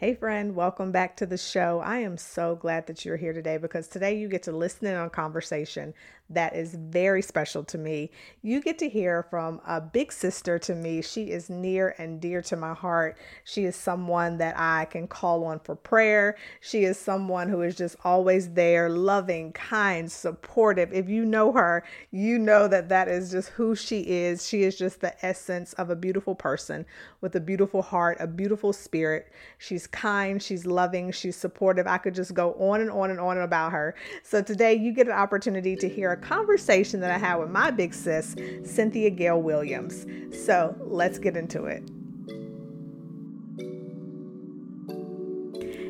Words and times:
Hey, 0.00 0.14
friend, 0.14 0.56
welcome 0.56 0.92
back 0.92 1.14
to 1.18 1.26
the 1.26 1.36
show. 1.36 1.80
I 1.84 1.98
am 1.98 2.16
so 2.16 2.56
glad 2.56 2.86
that 2.86 3.04
you're 3.04 3.18
here 3.18 3.34
today 3.34 3.58
because 3.58 3.86
today 3.86 4.16
you 4.16 4.28
get 4.28 4.42
to 4.44 4.50
listen 4.50 4.86
in 4.86 4.94
on 4.96 5.08
a 5.08 5.10
conversation 5.10 5.92
that 6.30 6.54
is 6.54 6.74
very 6.74 7.20
special 7.20 7.64
to 7.64 7.76
me. 7.76 8.10
You 8.40 8.62
get 8.62 8.78
to 8.78 8.88
hear 8.88 9.24
from 9.24 9.60
a 9.66 9.80
big 9.80 10.12
sister 10.12 10.58
to 10.60 10.74
me. 10.74 11.02
She 11.02 11.32
is 11.32 11.50
near 11.50 11.94
and 11.98 12.20
dear 12.20 12.40
to 12.42 12.56
my 12.56 12.72
heart. 12.72 13.18
She 13.44 13.64
is 13.64 13.74
someone 13.74 14.38
that 14.38 14.54
I 14.56 14.84
can 14.86 15.08
call 15.08 15.44
on 15.44 15.58
for 15.58 15.74
prayer. 15.74 16.36
She 16.60 16.84
is 16.84 16.96
someone 16.96 17.48
who 17.48 17.62
is 17.62 17.76
just 17.76 17.96
always 18.04 18.50
there, 18.52 18.88
loving, 18.88 19.52
kind, 19.52 20.10
supportive. 20.10 20.92
If 20.92 21.08
you 21.08 21.24
know 21.24 21.52
her, 21.52 21.84
you 22.12 22.38
know 22.38 22.68
that 22.68 22.88
that 22.88 23.08
is 23.08 23.32
just 23.32 23.50
who 23.50 23.74
she 23.74 24.00
is. 24.02 24.48
She 24.48 24.62
is 24.62 24.78
just 24.78 25.00
the 25.00 25.26
essence 25.26 25.72
of 25.74 25.90
a 25.90 25.96
beautiful 25.96 26.36
person 26.36 26.86
with 27.20 27.34
a 27.34 27.40
beautiful 27.40 27.82
heart, 27.82 28.16
a 28.20 28.28
beautiful 28.28 28.72
spirit. 28.72 29.32
She's 29.58 29.88
kind, 29.92 30.42
she's 30.42 30.66
loving, 30.66 31.10
she's 31.12 31.36
supportive. 31.36 31.86
I 31.86 31.98
could 31.98 32.14
just 32.14 32.34
go 32.34 32.54
on 32.54 32.80
and 32.80 32.90
on 32.90 33.10
and 33.10 33.20
on 33.20 33.38
about 33.38 33.72
her. 33.72 33.94
So 34.22 34.42
today 34.42 34.74
you 34.74 34.92
get 34.92 35.06
an 35.06 35.12
opportunity 35.12 35.76
to 35.76 35.88
hear 35.88 36.12
a 36.12 36.16
conversation 36.16 37.00
that 37.00 37.10
I 37.10 37.18
had 37.18 37.36
with 37.36 37.50
my 37.50 37.70
big 37.70 37.94
sis, 37.94 38.34
Cynthia 38.64 39.10
Gayle 39.10 39.42
Williams. 39.42 40.06
So 40.44 40.76
let's 40.80 41.18
get 41.18 41.36
into 41.36 41.64
it. 41.64 41.82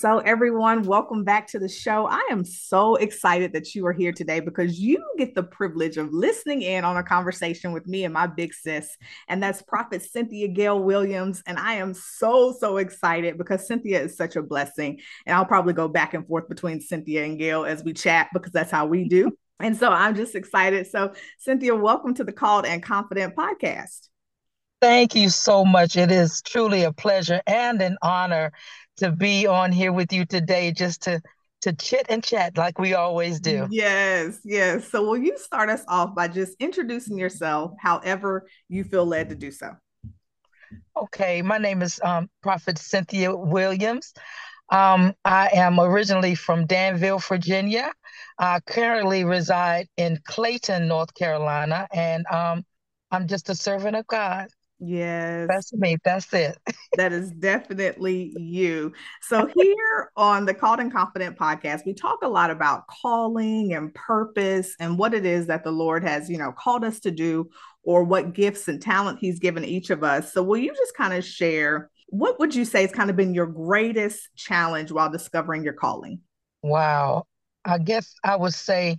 So, 0.00 0.20
everyone, 0.20 0.84
welcome 0.84 1.24
back 1.24 1.46
to 1.48 1.58
the 1.58 1.68
show. 1.68 2.06
I 2.06 2.26
am 2.30 2.42
so 2.42 2.94
excited 2.94 3.52
that 3.52 3.74
you 3.74 3.84
are 3.84 3.92
here 3.92 4.12
today 4.12 4.40
because 4.40 4.80
you 4.80 5.04
get 5.18 5.34
the 5.34 5.42
privilege 5.42 5.98
of 5.98 6.10
listening 6.10 6.62
in 6.62 6.86
on 6.86 6.96
a 6.96 7.02
conversation 7.02 7.72
with 7.72 7.86
me 7.86 8.04
and 8.04 8.14
my 8.14 8.26
big 8.26 8.54
sis, 8.54 8.96
and 9.28 9.42
that's 9.42 9.60
Prophet 9.60 10.00
Cynthia 10.00 10.48
Gayle 10.48 10.82
Williams. 10.82 11.42
And 11.46 11.58
I 11.58 11.74
am 11.74 11.92
so, 11.92 12.56
so 12.58 12.78
excited 12.78 13.36
because 13.36 13.66
Cynthia 13.66 14.00
is 14.00 14.16
such 14.16 14.36
a 14.36 14.42
blessing. 14.42 15.00
And 15.26 15.36
I'll 15.36 15.44
probably 15.44 15.74
go 15.74 15.86
back 15.86 16.14
and 16.14 16.26
forth 16.26 16.48
between 16.48 16.80
Cynthia 16.80 17.22
and 17.26 17.38
Gayle 17.38 17.66
as 17.66 17.84
we 17.84 17.92
chat 17.92 18.30
because 18.32 18.52
that's 18.52 18.70
how 18.70 18.86
we 18.86 19.06
do. 19.06 19.32
And 19.60 19.76
so 19.76 19.90
I'm 19.90 20.14
just 20.14 20.34
excited. 20.34 20.86
So, 20.86 21.12
Cynthia, 21.40 21.76
welcome 21.76 22.14
to 22.14 22.24
the 22.24 22.32
Called 22.32 22.64
and 22.64 22.82
Confident 22.82 23.36
podcast. 23.36 24.08
Thank 24.80 25.14
you 25.14 25.28
so 25.28 25.62
much. 25.66 25.98
It 25.98 26.10
is 26.10 26.40
truly 26.40 26.84
a 26.84 26.92
pleasure 26.92 27.42
and 27.46 27.82
an 27.82 27.98
honor 28.00 28.52
to 28.98 29.10
be 29.12 29.46
on 29.46 29.72
here 29.72 29.92
with 29.92 30.12
you 30.12 30.24
today 30.24 30.72
just 30.72 31.02
to 31.02 31.20
to 31.62 31.72
chit 31.74 32.06
and 32.08 32.24
chat 32.24 32.56
like 32.56 32.78
we 32.78 32.94
always 32.94 33.38
do. 33.38 33.66
Yes, 33.70 34.40
yes. 34.44 34.88
So 34.88 35.04
will 35.04 35.18
you 35.18 35.36
start 35.36 35.68
us 35.68 35.84
off 35.88 36.14
by 36.14 36.28
just 36.28 36.54
introducing 36.58 37.18
yourself 37.18 37.72
however 37.78 38.48
you 38.68 38.82
feel 38.84 39.04
led 39.04 39.28
to 39.28 39.34
do 39.34 39.50
so? 39.50 39.76
Okay, 40.96 41.42
my 41.42 41.58
name 41.58 41.82
is 41.82 42.00
um, 42.02 42.30
Prophet 42.42 42.78
Cynthia 42.78 43.34
Williams. 43.34 44.12
Um, 44.70 45.14
I 45.24 45.50
am 45.54 45.80
originally 45.80 46.34
from 46.34 46.66
Danville, 46.66 47.18
Virginia. 47.18 47.92
I 48.38 48.60
currently 48.60 49.24
reside 49.24 49.88
in 49.96 50.18
Clayton, 50.24 50.88
North 50.88 51.12
Carolina, 51.14 51.88
and 51.92 52.24
um, 52.28 52.64
I'm 53.10 53.26
just 53.26 53.50
a 53.50 53.54
servant 53.54 53.96
of 53.96 54.06
God. 54.06 54.48
Yes. 54.80 55.46
That's 55.48 55.72
me. 55.74 55.98
That's 56.04 56.32
it. 56.32 56.56
that 56.96 57.12
is 57.12 57.30
definitely 57.32 58.32
you. 58.38 58.92
So, 59.20 59.46
here 59.54 60.10
on 60.16 60.46
the 60.46 60.54
Called 60.54 60.80
and 60.80 60.90
Confident 60.90 61.36
podcast, 61.36 61.84
we 61.84 61.92
talk 61.92 62.20
a 62.22 62.28
lot 62.28 62.50
about 62.50 62.86
calling 62.86 63.74
and 63.74 63.92
purpose 63.94 64.74
and 64.80 64.98
what 64.98 65.12
it 65.12 65.26
is 65.26 65.46
that 65.48 65.64
the 65.64 65.70
Lord 65.70 66.02
has, 66.02 66.30
you 66.30 66.38
know, 66.38 66.52
called 66.52 66.82
us 66.82 66.98
to 67.00 67.10
do 67.10 67.50
or 67.82 68.04
what 68.04 68.32
gifts 68.32 68.68
and 68.68 68.80
talent 68.80 69.18
He's 69.20 69.38
given 69.38 69.64
each 69.64 69.90
of 69.90 70.02
us. 70.02 70.32
So, 70.32 70.42
will 70.42 70.56
you 70.56 70.74
just 70.74 70.96
kind 70.96 71.12
of 71.12 71.24
share 71.24 71.90
what 72.06 72.40
would 72.40 72.54
you 72.54 72.64
say 72.64 72.80
has 72.82 72.90
kind 72.90 73.10
of 73.10 73.16
been 73.16 73.34
your 73.34 73.46
greatest 73.46 74.30
challenge 74.34 74.90
while 74.90 75.10
discovering 75.10 75.62
your 75.62 75.74
calling? 75.74 76.20
Wow. 76.62 77.26
I 77.64 77.78
guess 77.78 78.14
I 78.24 78.34
would 78.34 78.54
say 78.54 78.98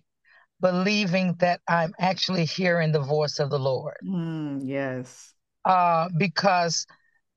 believing 0.62 1.36
that 1.40 1.60
I'm 1.68 1.94
actually 2.00 2.46
hearing 2.46 2.92
the 2.92 3.02
voice 3.02 3.40
of 3.40 3.50
the 3.50 3.60
Lord. 3.60 3.98
Mm, 4.06 4.62
yes 4.64 5.34
uh, 5.66 6.10
because 6.18 6.86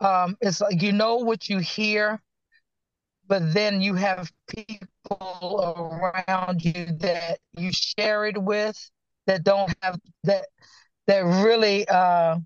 um, 0.01 0.37
it's 0.41 0.61
like 0.61 0.83
you 0.83 0.93
know 0.93 1.17
what 1.17 1.49
you 1.49 1.59
hear, 1.59 2.21
but 3.27 3.53
then 3.53 3.81
you 3.81 3.95
have 3.95 4.31
people 4.49 6.01
around 6.29 6.65
you 6.65 6.87
that 6.99 7.39
you 7.57 7.71
share 7.73 8.27
it 8.27 8.41
with 8.41 8.79
that 9.27 9.45
don't 9.45 9.73
have 9.83 9.99
that 10.25 10.47
that 11.07 11.21
really 11.21 11.87
uh, 11.89 12.37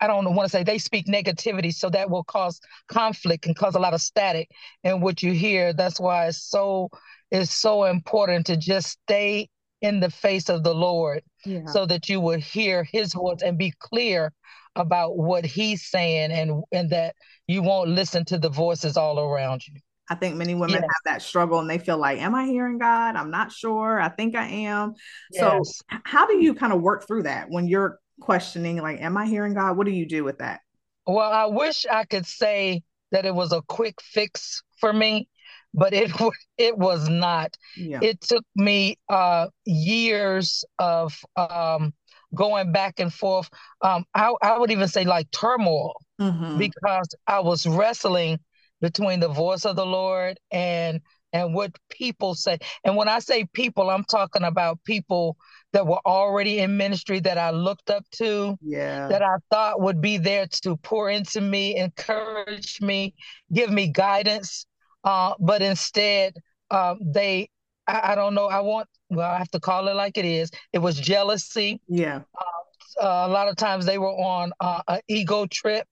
I 0.00 0.06
don't 0.06 0.34
want 0.34 0.50
to 0.50 0.56
say 0.56 0.64
they 0.64 0.78
speak 0.78 1.06
negativity, 1.06 1.74
so 1.74 1.90
that 1.90 2.08
will 2.08 2.24
cause 2.24 2.60
conflict 2.88 3.46
and 3.46 3.54
cause 3.54 3.74
a 3.74 3.80
lot 3.80 3.94
of 3.94 4.00
static 4.00 4.50
in 4.82 5.00
what 5.00 5.22
you 5.22 5.32
hear. 5.32 5.72
That's 5.72 6.00
why 6.00 6.28
it's 6.28 6.42
so 6.42 6.88
it's 7.30 7.54
so 7.54 7.84
important 7.84 8.46
to 8.46 8.56
just 8.56 8.98
stay 9.04 9.48
in 9.82 10.00
the 10.00 10.10
face 10.10 10.48
of 10.48 10.62
the 10.62 10.74
Lord 10.74 11.22
yeah. 11.44 11.64
so 11.66 11.86
that 11.86 12.08
you 12.08 12.20
will 12.20 12.40
hear 12.40 12.84
his 12.84 13.14
voice 13.14 13.42
and 13.42 13.56
be 13.56 13.72
clear 13.78 14.32
about 14.76 15.16
what 15.16 15.44
he's 15.44 15.86
saying 15.86 16.32
and 16.32 16.62
and 16.72 16.90
that 16.90 17.14
you 17.46 17.62
won't 17.62 17.90
listen 17.90 18.24
to 18.26 18.38
the 18.38 18.48
voices 18.48 18.96
all 18.96 19.18
around 19.18 19.66
you. 19.66 19.74
I 20.10 20.16
think 20.16 20.36
many 20.36 20.54
women 20.54 20.70
yes. 20.70 20.82
have 20.82 21.14
that 21.14 21.22
struggle 21.22 21.60
and 21.60 21.70
they 21.70 21.78
feel 21.78 21.96
like, 21.96 22.18
Am 22.18 22.34
I 22.34 22.46
hearing 22.46 22.78
God? 22.78 23.14
I'm 23.14 23.30
not 23.30 23.52
sure. 23.52 24.00
I 24.00 24.08
think 24.08 24.34
I 24.34 24.46
am. 24.46 24.94
Yes. 25.30 25.40
So, 25.40 25.86
how 26.04 26.26
do 26.26 26.36
you 26.36 26.54
kind 26.54 26.72
of 26.72 26.82
work 26.82 27.06
through 27.06 27.22
that 27.22 27.48
when 27.48 27.68
you're 27.68 27.98
questioning, 28.20 28.78
like, 28.78 29.00
Am 29.00 29.16
I 29.16 29.26
hearing 29.26 29.54
God? 29.54 29.76
What 29.76 29.86
do 29.86 29.92
you 29.92 30.06
do 30.06 30.24
with 30.24 30.38
that? 30.38 30.60
Well, 31.06 31.30
I 31.30 31.46
wish 31.46 31.86
I 31.90 32.04
could 32.04 32.26
say 32.26 32.82
that 33.12 33.24
it 33.24 33.34
was 33.34 33.52
a 33.52 33.62
quick 33.62 34.00
fix 34.02 34.62
for 34.80 34.92
me, 34.92 35.28
but 35.72 35.92
it 35.92 36.10
it 36.58 36.76
was 36.76 37.08
not. 37.08 37.56
Yeah. 37.76 38.00
It 38.02 38.20
took 38.20 38.44
me 38.56 38.98
uh, 39.08 39.46
years 39.64 40.64
of 40.80 41.18
um, 41.36 41.94
going 42.34 42.72
back 42.72 43.00
and 43.00 43.12
forth. 43.12 43.48
Um, 43.82 44.04
I, 44.14 44.32
I 44.42 44.58
would 44.58 44.70
even 44.70 44.88
say 44.88 45.04
like 45.04 45.30
turmoil 45.30 45.94
mm-hmm. 46.20 46.58
because 46.58 47.08
I 47.26 47.40
was 47.40 47.66
wrestling 47.66 48.38
between 48.80 49.20
the 49.20 49.28
voice 49.28 49.64
of 49.64 49.76
the 49.76 49.86
Lord 49.86 50.38
and 50.50 51.00
and 51.32 51.54
what 51.54 51.72
people 51.90 52.34
say. 52.34 52.58
And 52.84 52.96
when 52.96 53.08
I 53.08 53.20
say 53.20 53.46
people, 53.52 53.88
I'm 53.88 54.04
talking 54.04 54.42
about 54.42 54.82
people 54.84 55.36
that 55.72 55.86
were 55.86 56.00
already 56.04 56.58
in 56.58 56.76
ministry 56.76 57.20
that 57.20 57.38
I 57.38 57.50
looked 57.50 57.90
up 57.90 58.04
to, 58.16 58.56
yeah. 58.60 59.06
that 59.06 59.22
I 59.22 59.36
thought 59.50 59.80
would 59.80 60.00
be 60.00 60.18
there 60.18 60.46
to 60.62 60.76
pour 60.78 61.08
into 61.08 61.40
me, 61.40 61.76
encourage 61.76 62.80
me, 62.80 63.14
give 63.52 63.70
me 63.70 63.88
guidance. 63.88 64.66
Uh, 65.04 65.34
but 65.38 65.62
instead, 65.62 66.34
uh, 66.70 66.96
they 67.00 67.48
I, 67.86 68.12
I, 68.12 68.14
don't 68.14 68.34
know. 68.34 68.46
I 68.46 68.60
want, 68.60 68.88
well, 69.08 69.30
I 69.30 69.38
have 69.38 69.50
to 69.50 69.60
call 69.60 69.88
it 69.88 69.94
like 69.94 70.18
it 70.18 70.24
is. 70.24 70.50
It 70.72 70.78
was 70.78 70.98
jealousy. 70.98 71.80
Yeah. 71.88 72.20
Uh, 72.38 73.02
uh, 73.02 73.26
a 73.26 73.28
lot 73.28 73.48
of 73.48 73.56
times 73.56 73.86
they 73.86 73.98
were 73.98 74.12
on 74.12 74.52
uh, 74.60 74.82
an 74.88 75.00
ego 75.08 75.46
trip, 75.46 75.86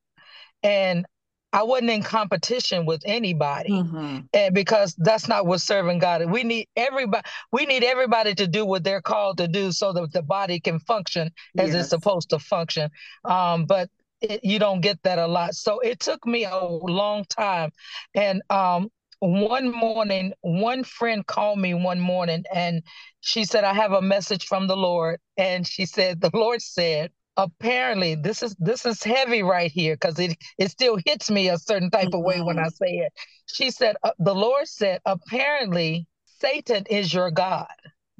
and 0.62 1.06
I 1.52 1.62
wasn't 1.62 1.90
in 1.90 2.02
competition 2.02 2.85
with 2.85 3.00
anybody, 3.06 3.70
mm-hmm. 3.70 4.20
and 4.35 4.55
because 4.55 4.94
that's 4.99 5.29
not 5.29 5.46
what 5.46 5.61
serving 5.61 6.00
God. 6.00 6.23
Is. 6.23 6.29
We 6.29 6.43
need 6.43 6.67
everybody. 6.76 7.26
We 7.52 7.64
need 7.64 7.85
everybody 7.85 8.34
to 8.34 8.46
do 8.46 8.67
what 8.67 8.84
they're 8.84 9.00
called 9.00 9.38
to 9.38 9.49
do, 9.49 9.73
so 9.73 9.93
that 9.94 10.12
the 10.12 10.23
body 10.23 10.61
can 10.61 10.81
function 10.81 11.31
as 11.56 11.73
yes. 11.73 11.81
it's 11.81 11.91
supposed 11.91 12.31
to 12.31 12.38
function. 12.38 12.91
Um, 13.25 13.64
but 13.64 13.88
it, 14.20 14.44
you 14.44 14.58
don't 14.58 14.81
get 14.81 15.02
that 15.05 15.19
a 15.19 15.26
lot. 15.26 15.55
So 15.55 15.81
it 15.81 16.00
took 16.00 16.26
me 16.26 16.44
a 16.44 16.58
long 16.64 17.25
time. 17.29 17.70
And 18.14 18.43
um, 18.50 18.91
one 19.20 19.70
morning, 19.73 20.32
one 20.43 20.85
friend 20.85 21.26
called 21.26 21.59
me 21.59 21.75
one 21.75 22.00
morning 22.00 22.44
and 22.55 22.82
she 23.20 23.44
said, 23.44 23.65
I 23.65 23.75
have 23.75 23.93
a 23.93 24.03
message 24.03 24.47
from 24.47 24.67
the 24.67 24.76
Lord. 24.76 25.20
And 25.37 25.67
she 25.67 25.87
said, 25.87 26.20
The 26.20 26.31
Lord 26.32 26.62
said, 26.62 27.11
apparently 27.38 28.17
this 28.17 28.43
is 28.43 28.56
this 28.59 28.85
is 28.85 29.03
heavy 29.03 29.44
right 29.44 29.70
here 29.70 29.94
because 29.94 30.19
it 30.19 30.37
it 30.59 30.70
still 30.70 30.99
hits 31.06 31.31
me 31.31 31.49
a 31.49 31.56
certain 31.56 31.88
type 31.88 32.09
of 32.12 32.20
way 32.20 32.41
when 32.41 32.59
I 32.59 32.62
mm-hmm. 32.62 32.85
say 32.85 32.91
it. 32.97 33.12
She 33.47 33.70
said, 33.70 33.97
uh, 34.03 34.11
the 34.19 34.35
Lord 34.35 34.69
said, 34.69 35.00
apparently 35.06 36.06
Satan 36.41 36.85
is 36.91 37.15
your 37.15 37.31
God. 37.31 37.67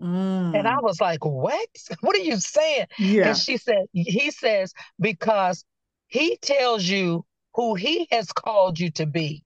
Mm. 0.01 0.57
And 0.57 0.69
I 0.69 0.77
mm. 0.77 0.83
was 0.83 1.01
like, 1.01 1.25
what? 1.25 1.69
What 2.01 2.17
are 2.17 2.21
you 2.21 2.37
saying? 2.37 2.87
Yeah. 2.99 3.29
And 3.29 3.37
she 3.37 3.57
said, 3.57 3.87
he 3.93 4.31
says, 4.31 4.73
because 5.01 5.65
he 6.07 6.39
tells 6.41 6.85
you 6.85 7.25
who 7.55 7.75
he 7.75 8.07
has 8.11 8.33
called 8.33 8.79
you 8.79 8.91
to 8.93 9.07
be, 9.07 9.43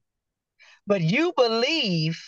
but 0.87 1.00
you 1.00 1.32
believe 1.37 2.20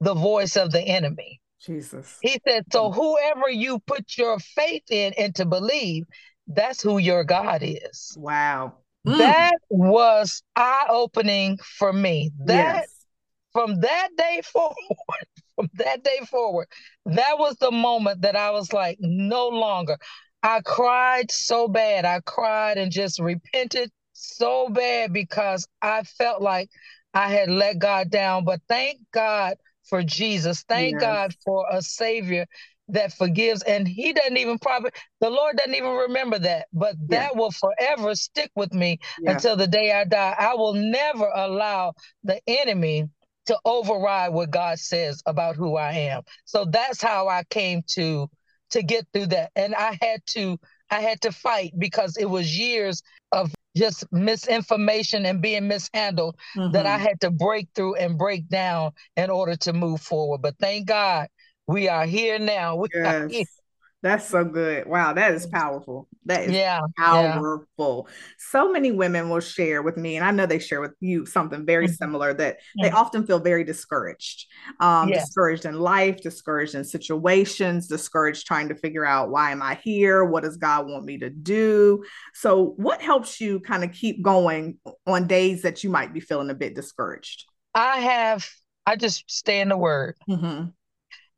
the 0.00 0.14
voice 0.14 0.56
of 0.56 0.72
the 0.72 0.80
enemy. 0.80 1.40
Jesus. 1.60 2.18
He 2.20 2.38
said, 2.46 2.64
so 2.72 2.92
whoever 2.92 3.48
you 3.48 3.80
put 3.80 4.16
your 4.16 4.38
faith 4.38 4.84
in 4.90 5.14
and 5.14 5.34
to 5.36 5.44
believe, 5.44 6.04
that's 6.46 6.82
who 6.82 6.98
your 6.98 7.24
God 7.24 7.62
is. 7.62 8.16
Wow. 8.16 8.74
Mm. 9.06 9.18
That 9.18 9.58
was 9.68 10.42
eye 10.54 10.86
opening 10.88 11.58
for 11.58 11.92
me. 11.92 12.30
That 12.44 12.82
yes. 12.82 13.06
from 13.52 13.80
that 13.80 14.08
day 14.16 14.42
forward, 14.44 14.74
from 15.56 15.68
that 15.74 16.04
day 16.04 16.20
forward, 16.30 16.68
that 17.06 17.38
was 17.38 17.56
the 17.56 17.70
moment 17.70 18.22
that 18.22 18.36
I 18.36 18.50
was 18.50 18.72
like, 18.72 18.98
no 19.00 19.48
longer. 19.48 19.96
I 20.42 20.60
cried 20.60 21.30
so 21.30 21.66
bad. 21.66 22.04
I 22.04 22.20
cried 22.20 22.78
and 22.78 22.92
just 22.92 23.18
repented 23.18 23.90
so 24.12 24.68
bad 24.68 25.12
because 25.12 25.66
I 25.82 26.02
felt 26.04 26.40
like 26.40 26.70
I 27.16 27.28
had 27.28 27.48
let 27.48 27.78
God 27.78 28.10
down. 28.10 28.44
But 28.44 28.60
thank 28.68 28.98
God 29.10 29.56
for 29.88 30.02
Jesus. 30.02 30.64
Thank 30.68 30.92
yes. 30.92 31.00
God 31.00 31.34
for 31.42 31.64
a 31.70 31.80
Savior 31.80 32.44
that 32.88 33.14
forgives. 33.14 33.62
And 33.62 33.88
He 33.88 34.12
doesn't 34.12 34.36
even 34.36 34.58
probably, 34.58 34.90
the 35.20 35.30
Lord 35.30 35.56
doesn't 35.56 35.74
even 35.74 35.92
remember 35.92 36.38
that. 36.40 36.66
But 36.74 36.96
that 37.08 37.34
will 37.34 37.52
forever 37.52 38.14
stick 38.14 38.50
with 38.54 38.74
me 38.74 38.98
yeah. 39.22 39.32
until 39.32 39.56
the 39.56 39.66
day 39.66 39.92
I 39.92 40.04
die. 40.04 40.34
I 40.38 40.54
will 40.56 40.74
never 40.74 41.30
allow 41.34 41.94
the 42.22 42.38
enemy 42.46 43.08
to 43.46 43.58
override 43.64 44.32
what 44.34 44.50
God 44.50 44.78
says 44.78 45.22
about 45.24 45.56
who 45.56 45.76
I 45.76 45.92
am. 45.92 46.22
So 46.44 46.66
that's 46.66 47.00
how 47.00 47.28
I 47.28 47.44
came 47.48 47.82
to 47.92 48.28
to 48.70 48.82
get 48.82 49.06
through 49.12 49.28
that. 49.28 49.52
And 49.56 49.74
I 49.74 49.96
had 50.02 50.20
to 50.32 50.58
I 50.90 51.00
had 51.00 51.22
to 51.22 51.32
fight 51.32 51.72
because 51.78 52.18
it 52.18 52.26
was 52.26 52.58
years 52.58 53.02
of 53.32 53.54
just 53.76 54.04
misinformation 54.10 55.26
and 55.26 55.40
being 55.40 55.68
mishandled 55.68 56.36
mm-hmm. 56.56 56.72
that 56.72 56.86
I 56.86 56.96
mm-hmm. 56.96 57.06
had 57.06 57.20
to 57.20 57.30
break 57.30 57.68
through 57.74 57.96
and 57.96 58.18
break 58.18 58.48
down 58.48 58.92
in 59.16 59.30
order 59.30 59.56
to 59.56 59.72
move 59.72 60.00
forward. 60.00 60.42
But 60.42 60.56
thank 60.58 60.86
God 60.86 61.28
we 61.66 61.88
are 61.88 62.06
here 62.06 62.38
now. 62.38 62.76
We 62.76 62.88
yes. 62.94 63.60
That's 64.02 64.28
so 64.28 64.44
good. 64.44 64.86
Wow, 64.86 65.14
that 65.14 65.32
is 65.32 65.46
powerful. 65.46 66.06
That 66.26 66.44
is 66.44 66.52
yeah, 66.52 66.82
powerful. 66.98 68.06
Yeah. 68.06 68.14
So 68.38 68.70
many 68.70 68.92
women 68.92 69.30
will 69.30 69.40
share 69.40 69.82
with 69.82 69.96
me, 69.96 70.16
and 70.16 70.24
I 70.24 70.30
know 70.32 70.44
they 70.44 70.58
share 70.58 70.82
with 70.82 70.92
you 71.00 71.24
something 71.24 71.64
very 71.64 71.86
mm-hmm. 71.86 71.94
similar 71.94 72.34
that 72.34 72.58
they 72.80 72.90
often 72.90 73.26
feel 73.26 73.38
very 73.38 73.64
discouraged, 73.64 74.46
um, 74.80 75.08
yes. 75.08 75.24
discouraged 75.24 75.64
in 75.64 75.80
life, 75.80 76.20
discouraged 76.20 76.74
in 76.74 76.84
situations, 76.84 77.88
discouraged 77.88 78.46
trying 78.46 78.68
to 78.68 78.74
figure 78.74 79.04
out 79.04 79.30
why 79.30 79.50
am 79.50 79.62
I 79.62 79.76
here? 79.82 80.24
What 80.24 80.44
does 80.44 80.58
God 80.58 80.88
want 80.88 81.04
me 81.04 81.18
to 81.18 81.30
do? 81.30 82.04
So, 82.34 82.74
what 82.76 83.00
helps 83.00 83.40
you 83.40 83.60
kind 83.60 83.82
of 83.82 83.92
keep 83.92 84.22
going 84.22 84.78
on 85.06 85.26
days 85.26 85.62
that 85.62 85.82
you 85.82 85.90
might 85.90 86.12
be 86.12 86.20
feeling 86.20 86.50
a 86.50 86.54
bit 86.54 86.74
discouraged? 86.74 87.46
I 87.74 88.00
have, 88.00 88.46
I 88.84 88.96
just 88.96 89.24
stay 89.30 89.60
in 89.60 89.70
the 89.70 89.76
Word. 89.76 90.16
Mm-hmm. 90.28 90.66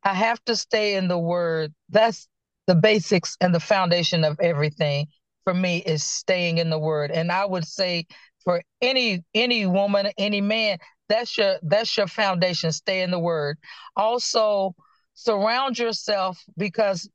I 0.03 0.13
have 0.13 0.43
to 0.45 0.55
stay 0.55 0.95
in 0.95 1.07
the 1.07 1.17
Word. 1.17 1.73
That's 1.89 2.27
the 2.69 2.75
basics 2.75 3.35
and 3.41 3.53
the 3.53 3.59
foundation 3.59 4.23
of 4.23 4.39
everything 4.39 5.07
for 5.43 5.55
me 5.55 5.77
is 5.87 6.03
staying 6.03 6.59
in 6.59 6.69
the 6.69 6.77
word. 6.77 7.09
And 7.09 7.31
i 7.31 7.43
would 7.43 7.65
say 7.65 8.05
for 8.43 8.61
any 8.79 9.23
any 9.33 9.65
woman 9.65 10.11
any 10.19 10.39
man 10.39 10.77
that's 11.07 11.35
your 11.35 11.55
that's 11.63 11.97
your 11.97 12.05
foundation 12.05 12.71
stay 12.71 13.01
in 13.01 13.09
the 13.09 13.17
word. 13.17 13.57
Also 13.95 14.75
surround 15.15 15.79
yourself 15.79 16.37
because 16.57 17.09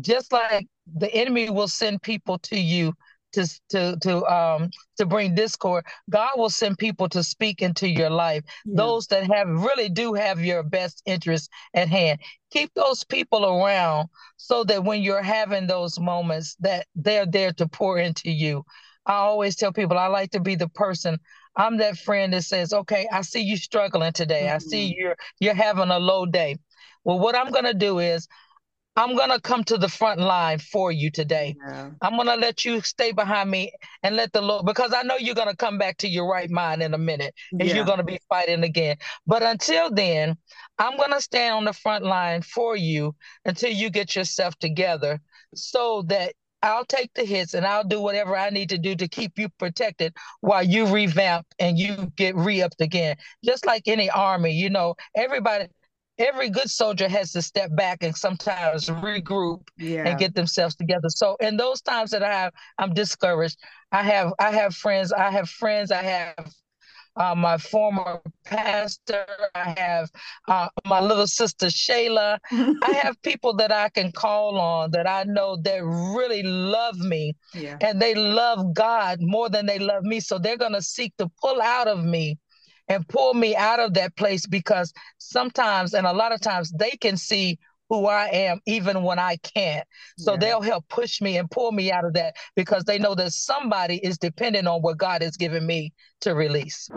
just 0.00 0.32
like 0.32 0.66
the 0.96 1.14
enemy 1.14 1.50
will 1.50 1.68
send 1.68 2.02
people 2.02 2.38
to 2.40 2.58
you 2.58 2.92
to 3.36 3.60
to 3.68 3.96
to 4.00 4.24
um 4.26 4.70
to 4.96 5.04
bring 5.04 5.34
discord 5.34 5.84
god 6.08 6.30
will 6.36 6.50
send 6.50 6.78
people 6.78 7.08
to 7.08 7.22
speak 7.22 7.60
into 7.60 7.88
your 7.88 8.10
life 8.10 8.42
yeah. 8.64 8.74
those 8.76 9.06
that 9.06 9.30
have 9.30 9.48
really 9.48 9.88
do 9.88 10.14
have 10.14 10.40
your 10.40 10.62
best 10.62 11.02
interest 11.04 11.50
at 11.74 11.88
hand 11.88 12.18
keep 12.50 12.72
those 12.74 13.04
people 13.04 13.44
around 13.44 14.08
so 14.36 14.64
that 14.64 14.82
when 14.82 15.02
you're 15.02 15.22
having 15.22 15.66
those 15.66 16.00
moments 16.00 16.56
that 16.60 16.86
they're 16.94 17.26
there 17.26 17.52
to 17.52 17.68
pour 17.68 17.98
into 17.98 18.30
you 18.30 18.64
i 19.04 19.14
always 19.14 19.54
tell 19.54 19.72
people 19.72 19.98
i 19.98 20.06
like 20.06 20.30
to 20.30 20.40
be 20.40 20.54
the 20.54 20.68
person 20.68 21.18
i'm 21.56 21.76
that 21.76 21.98
friend 21.98 22.32
that 22.32 22.42
says 22.42 22.72
okay 22.72 23.06
i 23.12 23.20
see 23.20 23.40
you 23.40 23.56
struggling 23.56 24.12
today 24.12 24.44
mm-hmm. 24.44 24.56
i 24.56 24.58
see 24.58 24.90
mm-hmm. 24.90 25.00
you're 25.00 25.16
you're 25.40 25.54
having 25.54 25.90
a 25.90 25.98
low 25.98 26.24
day 26.24 26.56
well 27.04 27.18
what 27.18 27.36
i'm 27.36 27.52
going 27.52 27.64
to 27.64 27.74
do 27.74 27.98
is 27.98 28.26
I'm 28.96 29.14
going 29.14 29.30
to 29.30 29.40
come 29.40 29.62
to 29.64 29.76
the 29.76 29.88
front 29.88 30.20
line 30.20 30.58
for 30.58 30.90
you 30.90 31.10
today. 31.10 31.54
Yeah. 31.68 31.90
I'm 32.00 32.14
going 32.14 32.28
to 32.28 32.36
let 32.36 32.64
you 32.64 32.80
stay 32.80 33.12
behind 33.12 33.50
me 33.50 33.72
and 34.02 34.16
let 34.16 34.32
the 34.32 34.40
Lord, 34.40 34.64
because 34.64 34.94
I 34.94 35.02
know 35.02 35.16
you're 35.16 35.34
going 35.34 35.50
to 35.50 35.56
come 35.56 35.76
back 35.76 35.98
to 35.98 36.08
your 36.08 36.28
right 36.28 36.50
mind 36.50 36.82
in 36.82 36.94
a 36.94 36.98
minute 36.98 37.34
and 37.52 37.68
yeah. 37.68 37.74
you're 37.74 37.84
going 37.84 37.98
to 37.98 38.04
be 38.04 38.18
fighting 38.28 38.64
again. 38.64 38.96
But 39.26 39.42
until 39.42 39.90
then, 39.90 40.36
I'm 40.78 40.96
going 40.96 41.12
to 41.12 41.20
stand 41.20 41.54
on 41.54 41.64
the 41.64 41.72
front 41.74 42.04
line 42.04 42.42
for 42.42 42.76
you 42.76 43.14
until 43.44 43.70
you 43.70 43.90
get 43.90 44.16
yourself 44.16 44.56
together 44.58 45.20
so 45.54 46.02
that 46.08 46.32
I'll 46.62 46.84
take 46.84 47.12
the 47.14 47.24
hits 47.24 47.54
and 47.54 47.66
I'll 47.66 47.84
do 47.84 48.00
whatever 48.00 48.36
I 48.36 48.50
need 48.50 48.70
to 48.70 48.78
do 48.78 48.96
to 48.96 49.06
keep 49.08 49.38
you 49.38 49.48
protected 49.58 50.14
while 50.40 50.62
you 50.62 50.86
revamp 50.86 51.46
and 51.58 51.78
you 51.78 52.10
get 52.16 52.34
re 52.34 52.62
upped 52.62 52.80
again. 52.80 53.16
Just 53.44 53.66
like 53.66 53.82
any 53.86 54.10
army, 54.10 54.52
you 54.52 54.70
know, 54.70 54.96
everybody 55.14 55.66
every 56.18 56.50
good 56.50 56.70
soldier 56.70 57.08
has 57.08 57.32
to 57.32 57.42
step 57.42 57.74
back 57.74 58.02
and 58.02 58.16
sometimes 58.16 58.88
regroup 58.88 59.68
yeah. 59.76 60.08
and 60.08 60.18
get 60.18 60.34
themselves 60.34 60.74
together. 60.74 61.08
So 61.08 61.36
in 61.40 61.56
those 61.56 61.80
times 61.82 62.10
that 62.10 62.22
I 62.22 62.32
have, 62.32 62.52
I'm 62.78 62.94
discouraged. 62.94 63.58
I 63.92 64.02
have 64.02 64.32
I 64.38 64.50
have 64.50 64.74
friends. 64.74 65.12
I 65.12 65.30
have 65.30 65.48
friends. 65.48 65.90
I 65.90 66.02
have 66.02 66.52
uh, 67.16 67.34
my 67.34 67.56
former 67.56 68.20
pastor. 68.44 69.26
I 69.54 69.74
have 69.78 70.10
uh, 70.48 70.68
my 70.84 71.00
little 71.00 71.26
sister 71.26 71.66
Shayla. 71.66 72.38
I 72.50 72.92
have 73.02 73.20
people 73.22 73.54
that 73.56 73.72
I 73.72 73.88
can 73.88 74.12
call 74.12 74.58
on 74.58 74.90
that 74.90 75.06
I 75.06 75.24
know 75.24 75.56
that 75.62 75.82
really 75.84 76.42
love 76.42 76.98
me, 76.98 77.34
yeah. 77.54 77.76
and 77.80 78.00
they 78.00 78.14
love 78.14 78.74
God 78.74 79.18
more 79.20 79.48
than 79.48 79.66
they 79.66 79.78
love 79.78 80.04
me. 80.04 80.20
So 80.20 80.38
they're 80.38 80.58
gonna 80.58 80.82
seek 80.82 81.16
to 81.16 81.30
pull 81.40 81.62
out 81.62 81.88
of 81.88 82.04
me 82.04 82.38
and 82.88 83.06
pull 83.08 83.34
me 83.34 83.56
out 83.56 83.80
of 83.80 83.94
that 83.94 84.16
place 84.16 84.46
because 84.46 84.92
sometimes 85.18 85.94
and 85.94 86.06
a 86.06 86.12
lot 86.12 86.32
of 86.32 86.40
times 86.40 86.70
they 86.72 86.90
can 86.90 87.16
see 87.16 87.58
who 87.88 88.06
I 88.06 88.26
am 88.26 88.60
even 88.66 89.02
when 89.02 89.18
I 89.18 89.36
can't. 89.36 89.86
So 90.18 90.32
yeah. 90.32 90.38
they'll 90.38 90.62
help 90.62 90.88
push 90.88 91.20
me 91.20 91.38
and 91.38 91.50
pull 91.50 91.72
me 91.72 91.92
out 91.92 92.04
of 92.04 92.14
that 92.14 92.36
because 92.54 92.84
they 92.84 92.98
know 92.98 93.14
that 93.14 93.32
somebody 93.32 93.96
is 93.96 94.18
dependent 94.18 94.66
on 94.66 94.82
what 94.82 94.98
God 94.98 95.22
has 95.22 95.36
given 95.36 95.64
me 95.64 95.92
to 96.22 96.34
release. 96.34 96.88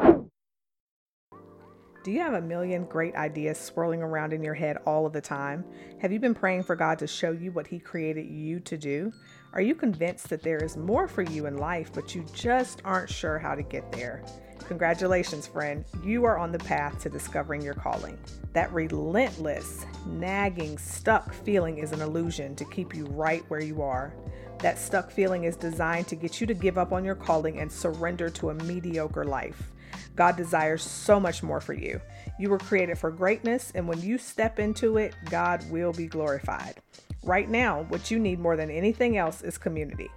Do 2.02 2.12
you 2.12 2.22
have 2.22 2.34
a 2.34 2.42
million 2.42 2.86
great 2.86 3.14
ideas 3.16 3.60
swirling 3.60 4.02
around 4.02 4.32
in 4.32 4.42
your 4.42 4.54
head 4.54 4.78
all 4.86 5.06
of 5.06 5.12
the 5.12 5.20
time? 5.20 5.66
Have 6.02 6.14
you 6.14 6.20
been 6.20 6.34
praying 6.34 6.64
for 6.64 6.76
God 6.76 6.98
to 7.00 7.08
show 7.08 7.32
you 7.32 7.52
what 7.52 7.68
He 7.68 7.78
created 7.78 8.26
you 8.26 8.62
to 8.62 8.78
do? 8.78 9.12
Are 9.52 9.62
you 9.62 9.76
convinced 9.76 10.30
that 10.30 10.42
there 10.42 10.64
is 10.64 10.78
more 10.78 11.10
for 11.10 11.24
you 11.24 11.46
in 11.46 11.58
life, 11.58 11.92
but 11.94 12.16
you 12.16 12.26
just 12.34 12.82
aren't 12.86 13.10
sure 13.10 13.38
how 13.38 13.54
to 13.54 13.64
get 13.64 13.92
there? 13.92 14.24
Congratulations, 14.70 15.48
friend. 15.48 15.84
You 16.04 16.26
are 16.26 16.38
on 16.38 16.52
the 16.52 16.60
path 16.60 17.02
to 17.02 17.10
discovering 17.10 17.64
your 17.64 17.74
calling. 17.74 18.20
That 18.54 18.72
relentless, 18.72 19.84
nagging, 20.06 20.78
stuck 20.78 21.34
feeling 21.34 21.80
is 21.80 21.92
an 21.92 22.02
illusion 22.02 22.56
to 22.56 22.66
keep 22.66 22.94
you 22.94 23.08
right 23.08 23.44
where 23.48 23.64
you 23.64 23.82
are. 23.82 24.14
That 24.60 24.78
stuck 24.78 25.10
feeling 25.10 25.46
is 25.46 25.56
designed 25.56 26.08
to 26.10 26.16
get 26.16 26.40
you 26.40 26.46
to 26.46 26.54
give 26.54 26.78
up 26.78 26.92
on 26.92 27.04
your 27.04 27.16
calling 27.16 27.58
and 27.58 27.72
surrender 27.72 28.30
to 28.30 28.52
a 28.52 28.64
mediocre 28.64 29.26
life. 29.26 29.72
God 30.16 30.38
desires 30.38 30.84
so 30.84 31.20
much 31.20 31.42
more 31.42 31.60
for 31.60 31.74
you. 31.74 32.00
You 32.38 32.52
were 32.52 32.60
created 32.60 33.00
for 33.00 33.10
greatness, 33.10 33.72
and 33.74 33.88
when 33.88 34.00
you 34.00 34.20
step 34.20 34.60
into 34.60 34.98
it, 34.98 35.16
God 35.32 35.68
will 35.72 35.94
be 35.94 36.06
glorified. 36.06 36.76
Right 37.24 37.50
now, 37.50 37.88
what 37.90 38.12
you 38.12 38.20
need 38.20 38.38
more 38.38 38.56
than 38.56 38.70
anything 38.70 39.18
else 39.18 39.42
is 39.42 39.58
community. 39.58 40.12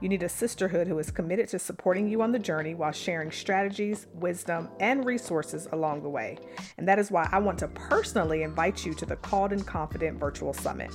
You 0.00 0.08
need 0.08 0.22
a 0.22 0.28
sisterhood 0.30 0.88
who 0.88 0.98
is 0.98 1.10
committed 1.10 1.48
to 1.48 1.58
supporting 1.58 2.08
you 2.08 2.22
on 2.22 2.32
the 2.32 2.38
journey 2.38 2.74
while 2.74 2.90
sharing 2.90 3.30
strategies, 3.30 4.06
wisdom, 4.14 4.70
and 4.80 5.04
resources 5.04 5.68
along 5.72 6.02
the 6.02 6.08
way. 6.08 6.38
And 6.78 6.88
that 6.88 6.98
is 6.98 7.10
why 7.10 7.28
I 7.30 7.38
want 7.38 7.58
to 7.58 7.68
personally 7.68 8.42
invite 8.42 8.86
you 8.86 8.94
to 8.94 9.04
the 9.04 9.16
Called 9.16 9.52
and 9.52 9.66
Confident 9.66 10.18
Virtual 10.18 10.54
Summit. 10.54 10.90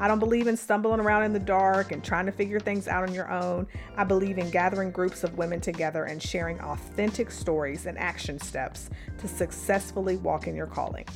I 0.00 0.08
don't 0.08 0.18
believe 0.18 0.48
in 0.48 0.56
stumbling 0.56 0.98
around 0.98 1.24
in 1.24 1.32
the 1.32 1.38
dark 1.38 1.92
and 1.92 2.02
trying 2.02 2.26
to 2.26 2.32
figure 2.32 2.58
things 2.58 2.88
out 2.88 3.08
on 3.08 3.14
your 3.14 3.30
own. 3.30 3.68
I 3.96 4.02
believe 4.02 4.38
in 4.38 4.50
gathering 4.50 4.90
groups 4.90 5.22
of 5.22 5.38
women 5.38 5.60
together 5.60 6.04
and 6.04 6.20
sharing 6.20 6.58
authentic 6.60 7.30
stories 7.30 7.86
and 7.86 7.98
action 7.98 8.40
steps 8.40 8.90
to 9.18 9.28
successfully 9.28 10.16
walk 10.16 10.48
in 10.48 10.56
your 10.56 10.66
calling. 10.66 11.06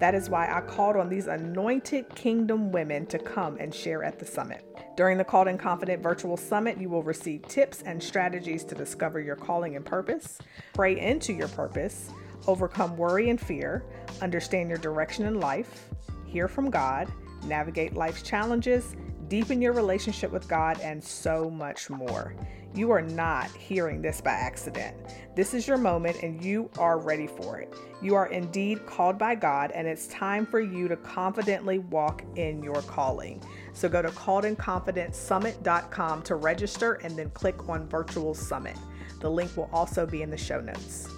That 0.00 0.14
is 0.14 0.28
why 0.28 0.52
I 0.52 0.60
called 0.60 0.96
on 0.96 1.08
these 1.08 1.28
anointed 1.28 2.14
kingdom 2.14 2.72
women 2.72 3.06
to 3.06 3.18
come 3.18 3.56
and 3.58 3.72
share 3.72 4.02
at 4.02 4.18
the 4.18 4.26
summit. 4.26 4.73
During 4.96 5.18
the 5.18 5.24
Called 5.24 5.48
and 5.48 5.58
Confident 5.58 6.02
Virtual 6.02 6.36
Summit, 6.36 6.78
you 6.78 6.88
will 6.88 7.02
receive 7.02 7.46
tips 7.48 7.82
and 7.82 8.02
strategies 8.02 8.64
to 8.64 8.74
discover 8.74 9.20
your 9.20 9.36
calling 9.36 9.74
and 9.74 9.84
purpose, 9.84 10.38
pray 10.72 11.00
into 11.00 11.32
your 11.32 11.48
purpose, 11.48 12.10
overcome 12.46 12.96
worry 12.96 13.30
and 13.30 13.40
fear, 13.40 13.84
understand 14.22 14.68
your 14.68 14.78
direction 14.78 15.26
in 15.26 15.40
life, 15.40 15.88
hear 16.26 16.46
from 16.46 16.70
God 16.70 17.10
navigate 17.44 17.94
life's 17.94 18.22
challenges, 18.22 18.96
deepen 19.28 19.60
your 19.60 19.72
relationship 19.72 20.30
with 20.30 20.48
God, 20.48 20.80
and 20.80 21.02
so 21.02 21.50
much 21.50 21.90
more. 21.90 22.34
You 22.74 22.90
are 22.90 23.02
not 23.02 23.50
hearing 23.52 24.02
this 24.02 24.20
by 24.20 24.32
accident. 24.32 24.96
This 25.36 25.54
is 25.54 25.68
your 25.68 25.78
moment 25.78 26.22
and 26.24 26.42
you 26.44 26.68
are 26.76 26.98
ready 26.98 27.28
for 27.28 27.60
it. 27.60 27.72
You 28.02 28.16
are 28.16 28.26
indeed 28.26 28.84
called 28.84 29.16
by 29.16 29.36
God, 29.36 29.70
and 29.70 29.86
it's 29.86 30.08
time 30.08 30.44
for 30.44 30.58
you 30.58 30.88
to 30.88 30.96
confidently 30.96 31.78
walk 31.78 32.24
in 32.34 32.62
your 32.64 32.82
calling. 32.82 33.40
So 33.74 33.88
go 33.88 34.02
to 34.02 34.08
calledandconfidentsummit.com 34.08 36.22
to 36.22 36.34
register 36.36 36.94
and 36.94 37.18
then 37.18 37.30
click 37.30 37.68
on 37.68 37.88
Virtual 37.88 38.34
Summit. 38.34 38.76
The 39.20 39.30
link 39.30 39.56
will 39.56 39.70
also 39.72 40.06
be 40.06 40.22
in 40.22 40.30
the 40.30 40.36
show 40.36 40.60
notes. 40.60 41.08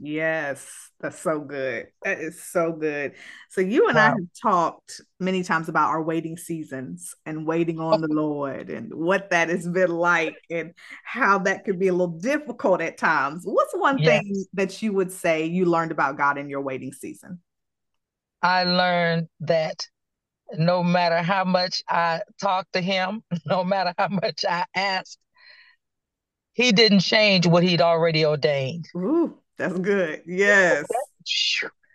Yes, 0.00 0.90
that's 1.00 1.18
so 1.18 1.40
good. 1.40 1.86
That 2.02 2.18
is 2.18 2.42
so 2.42 2.72
good. 2.72 3.14
So 3.48 3.60
you 3.60 3.88
and 3.88 3.96
wow. 3.96 4.02
I 4.02 4.08
have 4.08 4.18
talked 4.42 5.00
many 5.18 5.42
times 5.42 5.68
about 5.68 5.88
our 5.88 6.02
waiting 6.02 6.36
seasons 6.36 7.14
and 7.24 7.46
waiting 7.46 7.80
on 7.80 8.00
the 8.00 8.08
Lord 8.08 8.70
and 8.70 8.92
what 8.92 9.30
that 9.30 9.48
has 9.48 9.66
been 9.66 9.90
like 9.90 10.36
and 10.50 10.74
how 11.04 11.38
that 11.40 11.64
could 11.64 11.78
be 11.78 11.88
a 11.88 11.92
little 11.92 12.18
difficult 12.18 12.82
at 12.82 12.98
times. 12.98 13.42
What's 13.44 13.74
one 13.74 13.98
yes. 13.98 14.22
thing 14.22 14.44
that 14.54 14.82
you 14.82 14.92
would 14.92 15.12
say 15.12 15.46
you 15.46 15.64
learned 15.64 15.92
about 15.92 16.18
God 16.18 16.38
in 16.38 16.50
your 16.50 16.60
waiting 16.60 16.92
season? 16.92 17.40
I 18.44 18.64
learned 18.64 19.28
that 19.40 19.88
no 20.56 20.84
matter 20.84 21.22
how 21.22 21.44
much 21.44 21.82
I 21.88 22.20
talked 22.40 22.74
to 22.74 22.80
him, 22.80 23.24
no 23.46 23.64
matter 23.64 23.92
how 23.98 24.08
much 24.08 24.44
I 24.48 24.66
asked, 24.74 25.18
he 26.52 26.70
didn't 26.70 27.00
change 27.00 27.46
what 27.46 27.64
he'd 27.64 27.80
already 27.80 28.24
ordained. 28.24 28.86
Ooh. 28.94 29.38
That's 29.56 29.78
good. 29.78 30.22
Yes. 30.26 30.84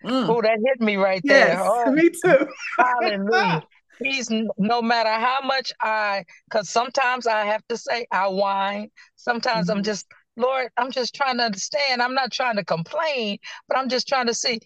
Mm. 0.04 0.30
Oh, 0.30 0.42
that 0.42 0.60
hit 0.64 0.80
me 0.80 0.96
right 0.96 1.22
there. 1.26 1.60
Oh, 1.62 1.92
me 1.92 2.10
too. 2.10 2.48
hallelujah. 2.78 3.64
He's 4.02 4.30
no 4.58 4.82
matter 4.82 5.10
how 5.10 5.40
much 5.44 5.74
I, 5.82 6.24
because 6.50 6.70
sometimes 6.70 7.28
I 7.28 7.44
have 7.44 7.68
to 7.68 7.76
say 7.76 8.08
I 8.14 8.30
whine. 8.30 8.92
Sometimes 9.18 9.68
mm-hmm. 9.68 9.78
I'm 9.80 9.84
just, 9.84 10.08
Lord, 10.38 10.70
I'm 10.78 10.90
just 10.90 11.14
trying 11.14 11.38
to 11.40 11.44
understand. 11.44 12.02
I'm 12.02 12.14
not 12.14 12.32
trying 12.32 12.56
to 12.56 12.64
complain, 12.64 13.40
but 13.68 13.78
I'm 13.78 13.90
just 13.90 14.08
trying 14.08 14.28
to 14.28 14.34
see. 14.34 14.62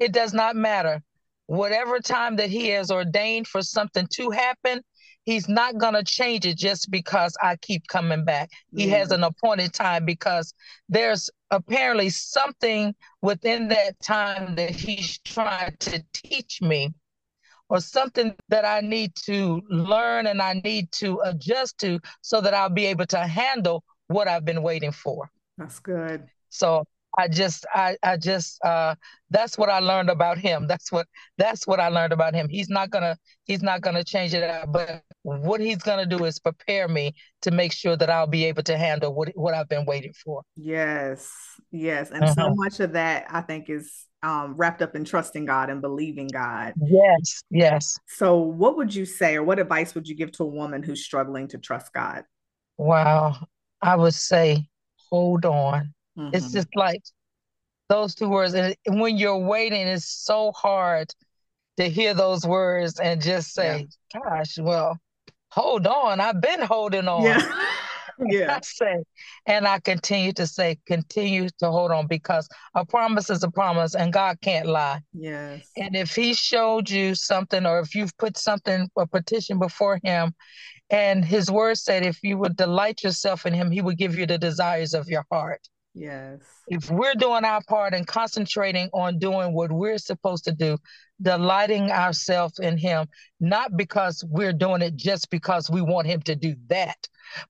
It 0.00 0.10
does 0.10 0.34
not 0.34 0.56
matter. 0.56 1.04
Whatever 1.46 2.00
time 2.00 2.36
that 2.36 2.50
He 2.50 2.68
has 2.68 2.90
ordained 2.90 3.46
for 3.46 3.62
something 3.62 4.06
to 4.14 4.30
happen, 4.30 4.82
He's 5.24 5.48
not 5.48 5.78
going 5.78 5.94
to 5.94 6.04
change 6.04 6.44
it 6.44 6.58
just 6.58 6.90
because 6.90 7.34
I 7.42 7.56
keep 7.56 7.86
coming 7.88 8.24
back. 8.24 8.50
He 8.74 8.88
has 8.88 9.10
an 9.10 9.24
appointed 9.24 9.72
time 9.72 10.04
because 10.04 10.52
there's 10.88 11.30
apparently 11.50 12.10
something 12.10 12.94
within 13.22 13.68
that 13.68 13.98
time 14.00 14.54
that 14.56 14.70
he's 14.70 15.18
trying 15.20 15.76
to 15.80 16.04
teach 16.12 16.60
me 16.60 16.92
or 17.70 17.80
something 17.80 18.34
that 18.48 18.66
I 18.66 18.80
need 18.80 19.14
to 19.24 19.62
learn 19.70 20.26
and 20.26 20.42
I 20.42 20.60
need 20.62 20.92
to 20.92 21.20
adjust 21.24 21.78
to 21.78 22.00
so 22.20 22.42
that 22.42 22.52
I'll 22.52 22.68
be 22.68 22.86
able 22.86 23.06
to 23.06 23.20
handle 23.20 23.82
what 24.08 24.28
I've 24.28 24.44
been 24.44 24.62
waiting 24.62 24.92
for. 24.92 25.30
That's 25.56 25.80
good. 25.80 26.28
So 26.50 26.84
I 27.16 27.28
just 27.28 27.64
I 27.72 27.96
I 28.02 28.16
just 28.16 28.62
uh 28.64 28.94
that's 29.30 29.56
what 29.56 29.68
I 29.68 29.78
learned 29.78 30.10
about 30.10 30.38
him. 30.38 30.66
That's 30.66 30.90
what 30.90 31.06
that's 31.38 31.66
what 31.66 31.80
I 31.80 31.88
learned 31.88 32.12
about 32.12 32.34
him. 32.34 32.48
He's 32.48 32.68
not 32.68 32.90
gonna 32.90 33.16
he's 33.44 33.62
not 33.62 33.80
gonna 33.80 34.04
change 34.04 34.34
it 34.34 34.42
out, 34.42 34.72
but 34.72 35.02
what 35.22 35.60
he's 35.60 35.78
gonna 35.78 36.06
do 36.06 36.24
is 36.24 36.38
prepare 36.38 36.88
me 36.88 37.14
to 37.42 37.50
make 37.50 37.72
sure 37.72 37.96
that 37.96 38.10
I'll 38.10 38.26
be 38.26 38.44
able 38.44 38.62
to 38.64 38.76
handle 38.76 39.14
what 39.14 39.30
what 39.34 39.54
I've 39.54 39.68
been 39.68 39.84
waiting 39.84 40.12
for. 40.24 40.42
Yes, 40.56 41.30
yes. 41.70 42.10
And 42.10 42.24
uh-huh. 42.24 42.34
so 42.34 42.54
much 42.54 42.80
of 42.80 42.92
that 42.92 43.26
I 43.30 43.40
think 43.42 43.70
is 43.70 44.06
um, 44.24 44.54
wrapped 44.56 44.82
up 44.82 44.96
in 44.96 45.04
trusting 45.04 45.44
God 45.44 45.70
and 45.70 45.80
believing 45.80 46.28
God. 46.28 46.74
Yes, 46.80 47.44
yes. 47.50 47.98
So, 48.06 48.38
what 48.38 48.76
would 48.76 48.94
you 48.94 49.04
say, 49.04 49.36
or 49.36 49.42
what 49.42 49.58
advice 49.58 49.94
would 49.94 50.08
you 50.08 50.14
give 50.14 50.32
to 50.32 50.44
a 50.44 50.46
woman 50.46 50.82
who's 50.82 51.04
struggling 51.04 51.48
to 51.48 51.58
trust 51.58 51.92
God? 51.92 52.24
Wow, 52.78 53.46
I 53.82 53.96
would 53.96 54.14
say, 54.14 54.66
hold 55.10 55.44
on. 55.44 55.93
Mm-hmm. 56.18 56.34
It's 56.34 56.52
just 56.52 56.68
like 56.74 57.02
those 57.88 58.14
two 58.14 58.28
words. 58.28 58.54
And 58.54 58.76
when 58.86 59.16
you're 59.16 59.38
waiting, 59.38 59.86
it's 59.86 60.06
so 60.06 60.52
hard 60.52 61.12
to 61.76 61.88
hear 61.88 62.14
those 62.14 62.46
words 62.46 63.00
and 63.00 63.20
just 63.20 63.52
say, 63.52 63.86
yeah. 64.14 64.20
gosh, 64.20 64.58
well, 64.58 64.98
hold 65.48 65.86
on. 65.86 66.20
I've 66.20 66.40
been 66.40 66.62
holding 66.62 67.08
on. 67.08 67.24
Yeah. 67.24 67.66
yeah. 68.26 68.54
I 68.54 68.60
say, 68.62 69.02
and 69.46 69.66
I 69.66 69.80
continue 69.80 70.32
to 70.34 70.46
say, 70.46 70.78
continue 70.86 71.48
to 71.58 71.70
hold 71.70 71.90
on 71.90 72.06
because 72.06 72.48
a 72.74 72.84
promise 72.84 73.30
is 73.30 73.42
a 73.42 73.50
promise 73.50 73.94
and 73.94 74.12
God 74.12 74.40
can't 74.40 74.66
lie. 74.66 75.00
Yes. 75.12 75.68
And 75.76 75.96
if 75.96 76.14
He 76.14 76.34
showed 76.34 76.88
you 76.88 77.14
something 77.14 77.66
or 77.66 77.80
if 77.80 77.94
you've 77.94 78.16
put 78.16 78.36
something, 78.36 78.88
a 78.96 79.06
petition 79.06 79.58
before 79.58 80.00
Him, 80.02 80.34
and 80.90 81.24
His 81.24 81.50
word 81.50 81.78
said, 81.78 82.04
if 82.04 82.22
you 82.22 82.38
would 82.38 82.56
delight 82.56 83.02
yourself 83.02 83.46
in 83.46 83.54
Him, 83.54 83.70
He 83.70 83.82
would 83.82 83.98
give 83.98 84.16
you 84.16 84.26
the 84.26 84.38
desires 84.38 84.94
of 84.94 85.08
your 85.08 85.24
heart. 85.30 85.60
Yes. 85.94 86.40
If 86.66 86.90
we're 86.90 87.14
doing 87.14 87.44
our 87.44 87.62
part 87.62 87.94
and 87.94 88.06
concentrating 88.06 88.90
on 88.92 89.18
doing 89.18 89.52
what 89.52 89.70
we're 89.70 89.98
supposed 89.98 90.44
to 90.44 90.52
do, 90.52 90.76
delighting 91.22 91.92
ourselves 91.92 92.58
in 92.58 92.76
Him, 92.76 93.06
not 93.38 93.76
because 93.76 94.24
we're 94.28 94.52
doing 94.52 94.82
it 94.82 94.96
just 94.96 95.30
because 95.30 95.70
we 95.70 95.82
want 95.82 96.08
Him 96.08 96.20
to 96.22 96.34
do 96.34 96.56
that, 96.68 96.96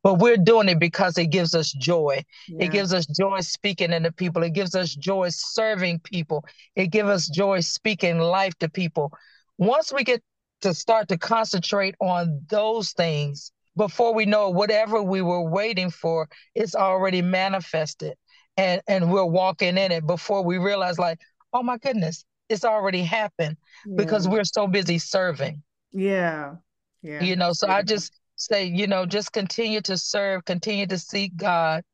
but 0.03 0.19
we're 0.19 0.37
doing 0.37 0.69
it 0.69 0.79
because 0.79 1.17
it 1.17 1.27
gives 1.27 1.55
us 1.55 1.73
joy. 1.73 2.23
Yeah. 2.47 2.67
It 2.67 2.73
gives 2.73 2.93
us 2.93 3.07
joy 3.07 3.41
speaking 3.41 3.93
in 3.93 4.03
the 4.03 4.13
people. 4.13 4.43
It 4.43 4.53
gives 4.53 4.75
us 4.75 4.95
joy 4.95 5.31
serving 5.31 6.01
people. 6.01 6.45
It 6.77 6.89
gives 6.89 7.09
us 7.09 7.29
joy 7.29 7.61
speaking 7.61 8.19
life 8.19 8.55
to 8.59 8.69
people. 8.69 9.11
Once 9.57 9.91
we 9.91 10.05
get 10.05 10.23
to 10.61 10.75
start 10.75 11.09
to 11.09 11.17
concentrate 11.17 11.95
on 12.01 12.43
those 12.51 12.93
things, 12.93 13.53
before 13.77 14.15
we 14.15 14.27
know 14.27 14.49
it, 14.49 14.55
whatever 14.55 15.03
we 15.03 15.23
were 15.23 15.49
waiting 15.49 15.91
for, 15.91 16.29
it's 16.55 16.75
already 16.75 17.23
manifested 17.23 18.15
and 18.57 18.81
and 18.87 19.11
we're 19.11 19.25
walking 19.25 19.77
in 19.77 19.93
it 19.93 20.07
before 20.07 20.43
we 20.43 20.59
realize 20.59 20.99
like 20.99 21.19
oh 21.53 21.63
my 21.63 21.77
goodness 21.79 22.25
it's 22.49 22.65
already 22.65 23.03
happened 23.03 23.57
yeah. 23.87 23.95
because 23.97 24.29
we're 24.29 24.45
so 24.45 24.67
busy 24.67 24.99
serving. 24.99 25.63
Yeah. 25.93 26.57
Yeah. 27.03 27.23
You 27.23 27.37
know 27.37 27.53
so 27.53 27.69
i 27.69 27.83
just 27.83 28.19
say 28.37 28.65
you 28.65 28.87
know 28.87 29.07
just 29.07 29.33
continue 29.33 29.81
to 29.83 29.97
serve 29.97 30.45
continue 30.45 30.87
to 30.87 30.99
seek 30.99 31.37
god. 31.37 31.85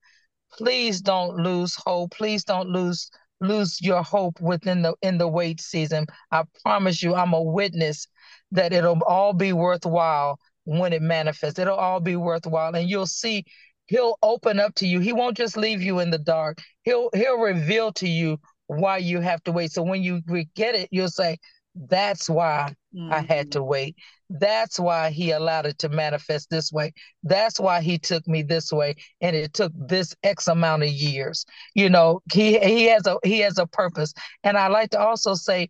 Please 0.52 1.00
don't 1.00 1.37
lose 1.37 1.76
hope. 1.76 2.11
Please 2.12 2.45
don't 2.45 2.69
lose 2.69 3.11
lose 3.40 3.81
your 3.81 4.02
hope 4.02 4.40
within 4.40 4.83
the 4.83 4.95
in 5.02 5.19
the 5.19 5.29
wait 5.29 5.61
season. 5.61 6.07
I 6.31 6.45
promise 6.62 7.02
you 7.02 7.14
i'm 7.14 7.33
a 7.33 7.43
witness 7.43 8.07
that 8.52 8.73
it'll 8.73 9.02
all 9.07 9.33
be 9.33 9.52
worthwhile 9.52 10.38
when 10.64 10.93
it 10.93 11.02
manifests. 11.02 11.59
It'll 11.59 11.76
all 11.76 12.00
be 12.00 12.17
worthwhile 12.17 12.75
and 12.75 12.88
you'll 12.88 13.07
see 13.07 13.45
he'll 13.90 14.16
open 14.23 14.59
up 14.59 14.75
to 14.76 14.87
you. 14.87 15.00
He 15.00 15.12
won't 15.12 15.37
just 15.37 15.56
leave 15.56 15.82
you 15.82 15.99
in 15.99 16.11
the 16.11 16.18
dark. 16.18 16.62
He'll 16.85 17.11
he'll 17.12 17.38
reveal 17.38 17.92
to 17.94 18.09
you 18.09 18.38
why 18.68 18.99
you 18.99 19.20
have 19.20 19.42
to 19.42 19.52
wait. 19.52 19.73
So 19.73 19.82
when 19.82 20.02
you 20.02 20.23
get 20.54 20.75
it, 20.75 20.88
you'll 20.90 21.09
say, 21.09 21.37
"That's 21.75 22.30
why 22.30 22.75
mm-hmm. 22.94 23.12
I 23.12 23.20
had 23.20 23.52
to 23.52 23.59
mm-hmm. 23.59 23.68
wait. 23.68 23.97
That's 24.30 24.78
why 24.78 25.11
he 25.11 25.32
allowed 25.32 25.66
it 25.66 25.78
to 25.78 25.88
manifest 25.88 26.49
this 26.50 26.73
way. 26.73 26.92
That's 27.25 27.59
why 27.59 27.82
he 27.82 27.99
took 27.99 28.26
me 28.26 28.42
this 28.42 28.73
way, 28.73 28.94
and 29.20 29.37
it 29.37 29.52
took 29.52 29.73
this 29.75 30.14
X 30.23 30.47
amount 30.49 30.85
of 30.85 30.90
years. 30.90 31.44
You 31.75 31.90
know, 31.90 32.20
he 32.32 32.59
he 32.61 32.85
has 32.85 33.06
a 33.06 33.18
he 33.25 33.40
has 33.40 33.59
a 33.59 33.66
purpose. 33.66 34.14
And 34.44 34.56
I 34.56 34.68
like 34.68 34.90
to 34.90 35.00
also 35.00 35.35
say." 35.35 35.68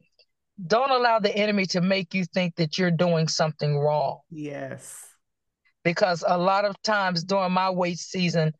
Don't 0.67 0.91
allow 0.91 1.19
the 1.19 1.35
enemy 1.35 1.65
to 1.65 1.81
make 1.81 2.13
you 2.13 2.27
think 2.27 2.57
that 2.57 2.77
you're 2.77 2.91
doing 2.91 3.29
something 3.29 3.79
wrong. 3.79 4.19
Yes 4.29 5.10
because 5.85 6.25
a 6.27 6.39
lot 6.39 6.65
of 6.65 6.81
times 6.83 7.25
during 7.25 7.53
my 7.53 7.71
wait 7.71 7.99
season, 7.99 8.53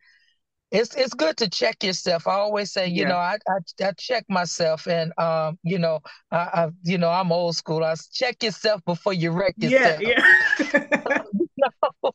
it's 0.71 0.95
it's 0.95 1.15
good 1.15 1.37
to 1.39 1.49
check 1.51 1.83
yourself. 1.83 2.29
I 2.29 2.35
always 2.35 2.73
say, 2.73 2.87
you 2.87 3.03
yeah. 3.03 3.09
know, 3.09 3.17
I, 3.17 3.39
I, 3.49 3.87
I 3.87 3.93
check 3.99 4.25
myself, 4.29 4.87
and 4.87 5.13
um, 5.19 5.59
you 5.65 5.79
know, 5.79 6.01
I, 6.31 6.37
I, 6.37 6.69
you 6.85 6.99
know, 6.99 7.11
I'm 7.11 7.33
old 7.33 7.57
school. 7.57 7.83
I 7.83 7.95
check 8.13 8.43
yourself 8.43 8.81
before 8.85 9.13
you 9.13 9.33
wreck 9.33 9.55
yourself. 9.59 10.01
Yeah, 10.01 10.23
yeah. 11.09 11.23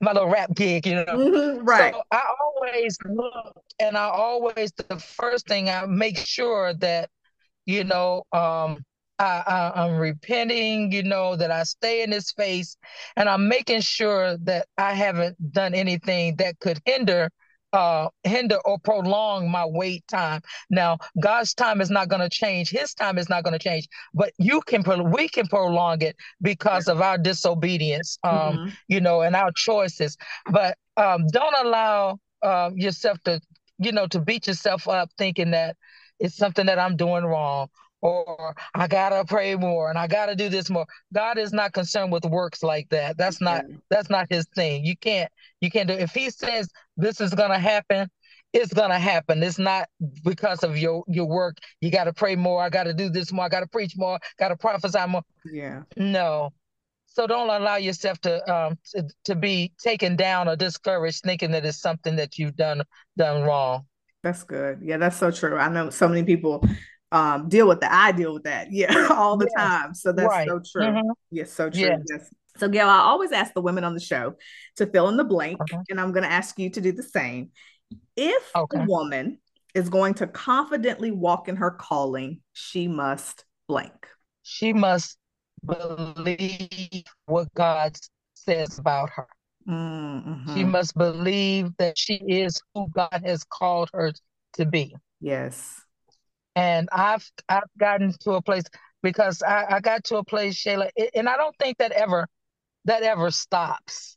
my 0.00 0.12
little 0.12 0.28
rap 0.28 0.54
gig, 0.54 0.86
you 0.86 0.94
know. 0.94 1.04
Mm-hmm, 1.06 1.64
right. 1.64 1.94
So 1.94 2.02
I 2.10 2.22
always 2.40 2.98
look, 3.04 3.62
and 3.78 3.96
I 3.96 4.04
always 4.04 4.72
the 4.72 4.96
first 4.98 5.46
thing 5.46 5.68
I 5.68 5.86
make 5.86 6.18
sure 6.18 6.74
that, 6.74 7.10
you 7.66 7.84
know, 7.84 8.24
um, 8.32 8.84
I, 9.20 9.72
I, 9.74 9.86
am 9.86 9.98
repenting, 9.98 10.92
you 10.92 11.02
know, 11.02 11.36
that 11.36 11.50
I 11.50 11.64
stay 11.64 12.02
in 12.02 12.10
His 12.10 12.30
face, 12.32 12.76
and 13.16 13.28
I'm 13.28 13.48
making 13.48 13.82
sure 13.82 14.36
that 14.38 14.66
I 14.78 14.94
haven't 14.94 15.52
done 15.52 15.74
anything 15.74 16.36
that 16.36 16.58
could 16.60 16.80
hinder 16.84 17.30
uh 17.72 18.08
hinder 18.24 18.56
or 18.64 18.80
prolong 18.80 19.48
my 19.48 19.64
wait 19.64 20.04
time. 20.08 20.40
Now 20.70 20.98
god's 21.22 21.54
time 21.54 21.80
is 21.80 21.88
not 21.88 22.08
going 22.08 22.20
to 22.20 22.28
change. 22.28 22.68
His 22.68 22.94
time 22.94 23.16
is 23.16 23.28
not 23.28 23.44
going 23.44 23.52
to 23.52 23.60
change. 23.60 23.86
But 24.12 24.32
you 24.38 24.60
can 24.62 24.82
we 25.12 25.28
can 25.28 25.46
prolong 25.46 26.02
it 26.02 26.16
because 26.42 26.88
of 26.88 27.00
our 27.00 27.16
disobedience 27.16 28.18
um 28.24 28.32
mm-hmm. 28.32 28.68
you 28.88 29.00
know 29.00 29.20
and 29.20 29.36
our 29.36 29.52
choices. 29.52 30.16
But 30.50 30.78
um 30.96 31.28
don't 31.28 31.54
allow 31.64 32.18
uh, 32.42 32.70
yourself 32.74 33.18
to 33.26 33.40
you 33.78 33.92
know 33.92 34.06
to 34.08 34.20
beat 34.20 34.46
yourself 34.46 34.88
up 34.88 35.10
thinking 35.18 35.50
that 35.52 35.76
it's 36.18 36.36
something 36.36 36.66
that 36.66 36.78
i'm 36.78 36.96
doing 36.96 37.24
wrong 37.24 37.68
or 38.02 38.54
I 38.74 38.86
gotta 38.86 39.24
pray 39.24 39.54
more 39.56 39.90
and 39.90 39.98
I 39.98 40.06
gotta 40.06 40.34
do 40.34 40.48
this 40.48 40.70
more. 40.70 40.86
God 41.12 41.38
is 41.38 41.52
not 41.52 41.72
concerned 41.72 42.12
with 42.12 42.24
works 42.24 42.62
like 42.62 42.88
that. 42.90 43.18
That's 43.18 43.40
not 43.40 43.64
that's 43.90 44.10
not 44.10 44.26
his 44.30 44.46
thing. 44.54 44.84
You 44.84 44.96
can't 44.96 45.30
you 45.60 45.70
can't 45.70 45.88
do 45.88 45.94
if 45.94 46.12
he 46.12 46.30
says 46.30 46.68
this 46.96 47.20
is 47.20 47.34
gonna 47.34 47.58
happen, 47.58 48.08
it's 48.52 48.72
gonna 48.72 48.98
happen. 48.98 49.42
It's 49.42 49.58
not 49.58 49.88
because 50.24 50.64
of 50.64 50.78
your 50.78 51.04
your 51.08 51.26
work. 51.26 51.58
You 51.80 51.90
gotta 51.90 52.12
pray 52.12 52.36
more, 52.36 52.62
I 52.62 52.70
gotta 52.70 52.94
do 52.94 53.10
this 53.10 53.32
more, 53.32 53.44
I 53.44 53.48
gotta 53.48 53.68
preach 53.68 53.94
more, 53.96 54.18
gotta 54.38 54.56
prophesy 54.56 55.06
more. 55.06 55.22
Yeah. 55.44 55.82
No. 55.96 56.50
So 57.06 57.26
don't 57.26 57.50
allow 57.50 57.76
yourself 57.76 58.20
to 58.20 58.52
um 58.52 58.78
to, 58.92 59.06
to 59.24 59.34
be 59.34 59.72
taken 59.78 60.16
down 60.16 60.48
or 60.48 60.56
discouraged 60.56 61.22
thinking 61.22 61.50
that 61.50 61.66
it's 61.66 61.80
something 61.80 62.16
that 62.16 62.38
you've 62.38 62.56
done 62.56 62.82
done 63.16 63.42
wrong. 63.42 63.84
That's 64.22 64.42
good. 64.42 64.80
Yeah, 64.82 64.98
that's 64.98 65.16
so 65.16 65.30
true. 65.30 65.56
I 65.56 65.68
know 65.68 65.90
so 65.90 66.08
many 66.08 66.24
people 66.24 66.62
um, 67.12 67.48
deal 67.48 67.66
with 67.66 67.80
that. 67.80 67.92
I 67.92 68.12
deal 68.12 68.34
with 68.34 68.44
that, 68.44 68.68
yeah, 68.70 69.08
all 69.10 69.36
the 69.36 69.48
yes. 69.56 69.66
time. 69.66 69.94
So 69.94 70.12
that's 70.12 70.28
right. 70.28 70.48
so 70.48 70.60
true. 70.60 70.82
Mm-hmm. 70.82 71.10
Yes, 71.30 71.52
so 71.52 71.70
true. 71.70 71.80
Yes. 71.80 72.00
yes. 72.10 72.30
So, 72.56 72.68
Gayle, 72.68 72.88
I 72.88 72.98
always 72.98 73.32
ask 73.32 73.54
the 73.54 73.62
women 73.62 73.84
on 73.84 73.94
the 73.94 74.00
show 74.00 74.34
to 74.76 74.86
fill 74.86 75.08
in 75.08 75.16
the 75.16 75.24
blank, 75.24 75.60
okay. 75.62 75.78
and 75.88 76.00
I'm 76.00 76.12
going 76.12 76.24
to 76.24 76.30
ask 76.30 76.58
you 76.58 76.68
to 76.70 76.80
do 76.80 76.92
the 76.92 77.02
same. 77.02 77.50
If 78.16 78.50
okay. 78.54 78.80
a 78.80 78.84
woman 78.84 79.38
is 79.74 79.88
going 79.88 80.14
to 80.14 80.26
confidently 80.26 81.10
walk 81.10 81.48
in 81.48 81.56
her 81.56 81.70
calling, 81.70 82.40
she 82.52 82.86
must 82.86 83.44
blank. 83.66 84.06
She 84.42 84.72
must 84.72 85.16
believe 85.64 87.04
what 87.26 87.52
God 87.54 87.96
says 88.34 88.78
about 88.78 89.10
her. 89.10 89.26
Mm-hmm. 89.68 90.54
She 90.54 90.64
must 90.64 90.96
believe 90.96 91.70
that 91.78 91.96
she 91.96 92.14
is 92.14 92.60
who 92.74 92.88
God 92.88 93.22
has 93.24 93.44
called 93.44 93.90
her 93.94 94.12
to 94.54 94.66
be. 94.66 94.94
Yes 95.20 95.82
and 96.56 96.88
I've 96.92 97.28
I've 97.48 97.62
gotten 97.78 98.12
to 98.20 98.32
a 98.32 98.42
place 98.42 98.64
because 99.02 99.42
I, 99.42 99.76
I 99.76 99.80
got 99.80 100.04
to 100.04 100.16
a 100.16 100.24
place, 100.24 100.56
Shayla, 100.62 100.90
and 101.14 101.28
I 101.28 101.36
don't 101.36 101.56
think 101.58 101.78
that 101.78 101.92
ever 101.92 102.26
that 102.84 103.02
ever 103.02 103.30
stops. 103.30 104.16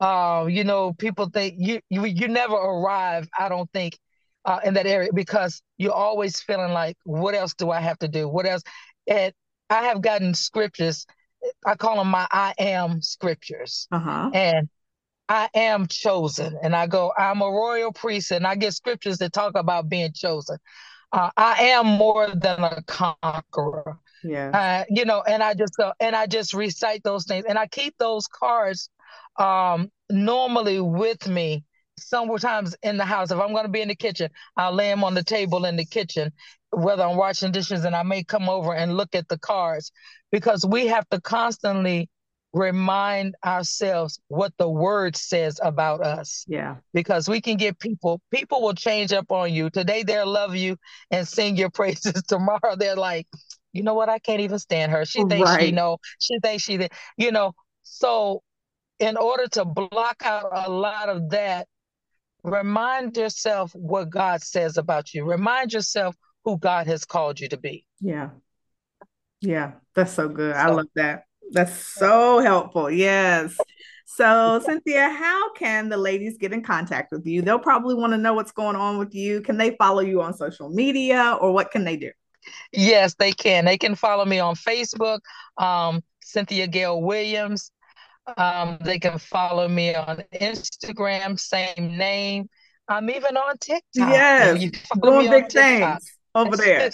Uh, 0.00 0.46
you 0.48 0.64
know, 0.64 0.92
people 0.92 1.28
think 1.32 1.54
you 1.58 1.80
you 1.88 2.04
you 2.04 2.28
never 2.28 2.54
arrive. 2.54 3.28
I 3.38 3.48
don't 3.48 3.70
think 3.72 3.98
uh, 4.44 4.60
in 4.64 4.74
that 4.74 4.86
area 4.86 5.10
because 5.12 5.62
you're 5.78 5.92
always 5.92 6.40
feeling 6.40 6.72
like, 6.72 6.96
what 7.04 7.34
else 7.34 7.54
do 7.54 7.70
I 7.70 7.80
have 7.80 7.98
to 8.00 8.08
do? 8.08 8.28
What 8.28 8.46
else? 8.46 8.62
And 9.06 9.32
I 9.70 9.84
have 9.84 10.02
gotten 10.02 10.34
scriptures. 10.34 11.06
I 11.66 11.74
call 11.76 11.96
them 11.96 12.08
my 12.08 12.26
I 12.30 12.54
am 12.58 13.02
scriptures, 13.02 13.88
uh-huh. 13.90 14.30
and 14.32 14.68
I 15.28 15.48
am 15.54 15.86
chosen. 15.86 16.58
And 16.62 16.74
I 16.76 16.86
go, 16.86 17.12
I'm 17.16 17.40
a 17.40 17.50
royal 17.50 17.92
priest, 17.92 18.30
and 18.30 18.46
I 18.46 18.54
get 18.54 18.74
scriptures 18.74 19.18
that 19.18 19.32
talk 19.32 19.56
about 19.56 19.88
being 19.88 20.12
chosen 20.12 20.58
uh, 21.12 21.30
I 21.36 21.64
am 21.64 21.86
more 21.86 22.28
than 22.28 22.64
a 22.64 22.82
conqueror. 22.86 23.98
Yeah. 24.24 24.50
Uh, 24.50 24.84
you 24.88 25.04
know, 25.04 25.22
and 25.22 25.42
I 25.42 25.54
just 25.54 25.76
go 25.76 25.92
and 26.00 26.14
I 26.14 26.26
just 26.26 26.54
recite 26.54 27.02
those 27.02 27.24
things, 27.26 27.44
and 27.48 27.58
I 27.58 27.66
keep 27.66 27.94
those 27.98 28.26
cards 28.28 28.88
um, 29.38 29.90
normally 30.10 30.80
with 30.80 31.28
me. 31.28 31.64
Sometimes 31.98 32.74
in 32.82 32.96
the 32.96 33.04
house, 33.04 33.30
if 33.30 33.38
I'm 33.38 33.52
going 33.52 33.64
to 33.64 33.70
be 33.70 33.82
in 33.82 33.88
the 33.88 33.94
kitchen, 33.94 34.30
I'll 34.56 34.72
lay 34.72 34.88
them 34.88 35.04
on 35.04 35.14
the 35.14 35.22
table 35.22 35.66
in 35.66 35.76
the 35.76 35.84
kitchen, 35.84 36.32
whether 36.70 37.02
I'm 37.02 37.16
washing 37.16 37.52
dishes, 37.52 37.84
and 37.84 37.94
I 37.94 38.02
may 38.02 38.24
come 38.24 38.48
over 38.48 38.74
and 38.74 38.96
look 38.96 39.14
at 39.14 39.28
the 39.28 39.38
cards 39.38 39.92
because 40.30 40.64
we 40.64 40.86
have 40.86 41.06
to 41.10 41.20
constantly 41.20 42.08
remind 42.52 43.34
ourselves 43.44 44.20
what 44.28 44.52
the 44.58 44.68
word 44.68 45.16
says 45.16 45.58
about 45.62 46.02
us. 46.02 46.44
Yeah. 46.46 46.76
Because 46.92 47.28
we 47.28 47.40
can 47.40 47.56
get 47.56 47.78
people, 47.78 48.20
people 48.30 48.60
will 48.60 48.74
change 48.74 49.12
up 49.12 49.30
on 49.32 49.52
you. 49.52 49.70
Today 49.70 50.02
they'll 50.02 50.30
love 50.30 50.54
you 50.54 50.76
and 51.10 51.26
sing 51.26 51.56
your 51.56 51.70
praises. 51.74 52.22
Tomorrow 52.24 52.76
they're 52.76 52.96
like, 52.96 53.26
you 53.72 53.82
know 53.82 53.94
what? 53.94 54.10
I 54.10 54.18
can't 54.18 54.40
even 54.40 54.58
stand 54.58 54.92
her. 54.92 55.04
She 55.06 55.24
thinks 55.24 55.48
right. 55.48 55.62
she 55.62 55.72
know. 55.72 55.96
She 56.18 56.38
thinks 56.40 56.64
she, 56.64 56.88
you 57.16 57.32
know. 57.32 57.54
So 57.84 58.42
in 58.98 59.16
order 59.16 59.46
to 59.48 59.64
block 59.64 60.22
out 60.22 60.50
a 60.52 60.70
lot 60.70 61.08
of 61.08 61.30
that, 61.30 61.66
remind 62.44 63.16
yourself 63.16 63.72
what 63.74 64.10
God 64.10 64.42
says 64.42 64.76
about 64.76 65.14
you. 65.14 65.24
Remind 65.24 65.72
yourself 65.72 66.14
who 66.44 66.58
God 66.58 66.86
has 66.86 67.06
called 67.06 67.40
you 67.40 67.48
to 67.48 67.56
be. 67.56 67.86
Yeah. 68.00 68.30
Yeah. 69.40 69.72
That's 69.94 70.12
so 70.12 70.28
good. 70.28 70.54
So, 70.54 70.60
I 70.60 70.66
love 70.66 70.86
that. 70.96 71.24
That's 71.52 71.86
so 71.86 72.40
helpful. 72.40 72.90
Yes. 72.90 73.56
So, 74.06 74.60
Cynthia, 74.64 75.08
how 75.08 75.52
can 75.54 75.88
the 75.88 75.96
ladies 75.96 76.36
get 76.36 76.52
in 76.52 76.62
contact 76.62 77.12
with 77.12 77.26
you? 77.26 77.40
They'll 77.40 77.58
probably 77.58 77.94
want 77.94 78.12
to 78.12 78.18
know 78.18 78.34
what's 78.34 78.52
going 78.52 78.76
on 78.76 78.98
with 78.98 79.14
you. 79.14 79.40
Can 79.40 79.56
they 79.56 79.74
follow 79.76 80.00
you 80.00 80.20
on 80.20 80.34
social 80.34 80.68
media 80.68 81.38
or 81.40 81.52
what 81.52 81.70
can 81.70 81.84
they 81.84 81.96
do? 81.96 82.10
Yes, 82.72 83.14
they 83.14 83.32
can. 83.32 83.64
They 83.64 83.78
can 83.78 83.94
follow 83.94 84.24
me 84.24 84.38
on 84.38 84.54
Facebook, 84.54 85.20
um, 85.56 86.02
Cynthia 86.22 86.66
Gayle 86.66 87.00
Williams. 87.00 87.70
Um, 88.36 88.78
they 88.82 88.98
can 88.98 89.18
follow 89.18 89.68
me 89.68 89.94
on 89.94 90.22
Instagram, 90.34 91.38
same 91.38 91.96
name. 91.96 92.48
I'm 92.88 93.08
even 93.10 93.36
on 93.36 93.56
TikTok. 93.58 93.82
Yes, 93.94 94.70
doing 95.00 95.30
big 95.30 95.50
things 95.50 96.12
over 96.34 96.56
there. 96.56 96.90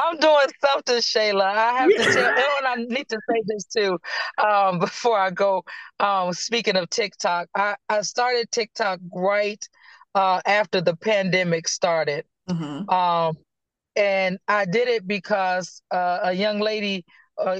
I'm 0.00 0.16
doing 0.18 0.46
something, 0.64 0.96
Shayla. 0.96 1.42
I 1.42 1.72
have 1.78 1.90
to 1.90 1.96
tell, 1.96 2.28
and 2.58 2.66
I 2.66 2.74
need 2.76 3.08
to 3.08 3.18
say 3.28 3.42
this 3.46 3.64
too 3.64 3.98
um, 4.44 4.78
before 4.78 5.18
I 5.18 5.30
go. 5.30 5.64
Um, 5.98 6.32
speaking 6.32 6.76
of 6.76 6.88
TikTok, 6.90 7.48
I, 7.54 7.74
I 7.88 8.02
started 8.02 8.50
TikTok 8.50 9.00
right 9.12 9.62
uh, 10.14 10.40
after 10.46 10.80
the 10.80 10.96
pandemic 10.96 11.68
started. 11.68 12.24
Mm-hmm. 12.48 12.88
Um, 12.88 13.36
and 13.96 14.38
I 14.46 14.64
did 14.64 14.88
it 14.88 15.06
because 15.06 15.82
uh, 15.90 16.20
a 16.22 16.32
young 16.32 16.60
lady, 16.60 17.04
uh, 17.36 17.58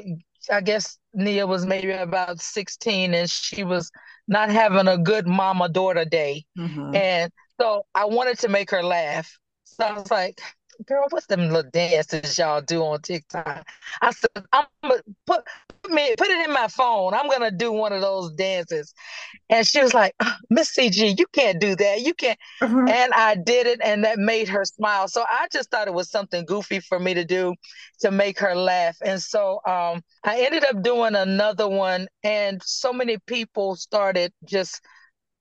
I 0.50 0.60
guess 0.60 0.96
Nia 1.14 1.46
was 1.46 1.66
maybe 1.66 1.90
about 1.90 2.40
16, 2.40 3.14
and 3.14 3.28
she 3.28 3.64
was 3.64 3.90
not 4.28 4.50
having 4.50 4.86
a 4.86 4.96
good 4.96 5.26
mama 5.26 5.68
daughter 5.68 6.04
day. 6.04 6.44
Mm-hmm. 6.56 6.94
And 6.94 7.32
so 7.60 7.84
I 7.94 8.04
wanted 8.04 8.38
to 8.40 8.48
make 8.48 8.70
her 8.70 8.82
laugh. 8.82 9.36
So 9.76 9.84
I 9.84 9.92
was 9.92 10.10
like, 10.10 10.40
girl, 10.86 11.06
what's 11.10 11.26
them 11.26 11.48
little 11.50 11.70
dances 11.70 12.38
y'all 12.38 12.60
do 12.60 12.82
on 12.82 13.00
TikTok? 13.00 13.66
I 14.00 14.10
said, 14.10 14.44
I'm 14.52 14.64
gonna 14.82 15.02
put, 15.26 15.44
put 15.82 15.92
me 15.92 16.14
put 16.16 16.28
it 16.28 16.46
in 16.46 16.52
my 16.52 16.68
phone. 16.68 17.14
I'm 17.14 17.28
gonna 17.28 17.50
do 17.50 17.72
one 17.72 17.92
of 17.92 18.00
those 18.00 18.32
dances. 18.32 18.94
And 19.50 19.66
she 19.66 19.80
was 19.80 19.94
like, 19.94 20.14
uh, 20.20 20.34
Miss 20.50 20.74
CG, 20.74 21.18
you 21.18 21.26
can't 21.32 21.60
do 21.60 21.76
that. 21.76 22.00
You 22.00 22.14
can't. 22.14 22.38
Mm-hmm. 22.62 22.88
And 22.88 23.12
I 23.12 23.34
did 23.36 23.66
it, 23.66 23.80
and 23.82 24.04
that 24.04 24.18
made 24.18 24.48
her 24.48 24.64
smile. 24.64 25.08
So 25.08 25.24
I 25.30 25.48
just 25.52 25.70
thought 25.70 25.88
it 25.88 25.94
was 25.94 26.10
something 26.10 26.44
goofy 26.44 26.80
for 26.80 26.98
me 26.98 27.14
to 27.14 27.24
do 27.24 27.54
to 28.00 28.10
make 28.10 28.38
her 28.40 28.54
laugh. 28.54 28.96
And 29.04 29.22
so 29.22 29.60
um, 29.66 30.02
I 30.24 30.40
ended 30.40 30.64
up 30.64 30.82
doing 30.82 31.14
another 31.14 31.68
one, 31.68 32.08
and 32.22 32.62
so 32.64 32.92
many 32.92 33.18
people 33.26 33.76
started 33.76 34.32
just 34.44 34.80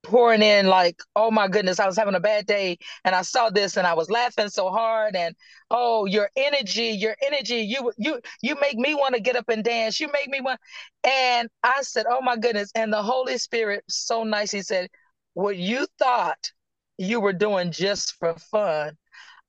pouring 0.08 0.42
in 0.42 0.68
like, 0.68 1.02
oh 1.16 1.32
my 1.32 1.48
goodness, 1.48 1.80
I 1.80 1.86
was 1.86 1.98
having 1.98 2.16
a 2.16 2.20
bad 2.20 2.46
day 2.46 2.78
and 3.06 3.16
I 3.16 3.22
saw 3.22 3.50
this 3.50 3.78
and 3.78 3.86
I 3.86 3.94
was 3.94 4.10
laughing 4.10 4.50
so 4.50 4.70
hard 4.70 5.16
and 5.16 5.36
oh 5.70 6.06
your 6.06 6.30
energy, 6.36 6.90
your 6.90 7.16
energy, 7.22 7.58
you 7.58 7.92
you 7.98 8.20
you 8.42 8.56
make 8.62 8.78
me 8.78 8.96
want 8.96 9.16
to 9.16 9.22
get 9.22 9.36
up 9.36 9.50
and 9.50 9.64
dance. 9.64 10.00
You 10.00 10.10
make 10.14 10.30
me 10.30 10.42
want 10.42 10.60
and 11.04 11.50
I 11.64 11.82
said, 11.82 12.06
Oh 12.10 12.22
my 12.22 12.38
goodness. 12.38 12.72
And 12.76 12.92
the 12.92 13.04
Holy 13.04 13.38
Spirit, 13.38 13.84
so 13.90 14.24
nice, 14.24 14.52
he 14.52 14.62
said, 14.62 14.90
What 15.34 15.58
you 15.58 15.88
thought 16.00 16.52
you 16.98 17.20
were 17.20 17.34
doing 17.34 17.72
just 17.72 18.14
for 18.20 18.36
fun, 18.36 18.98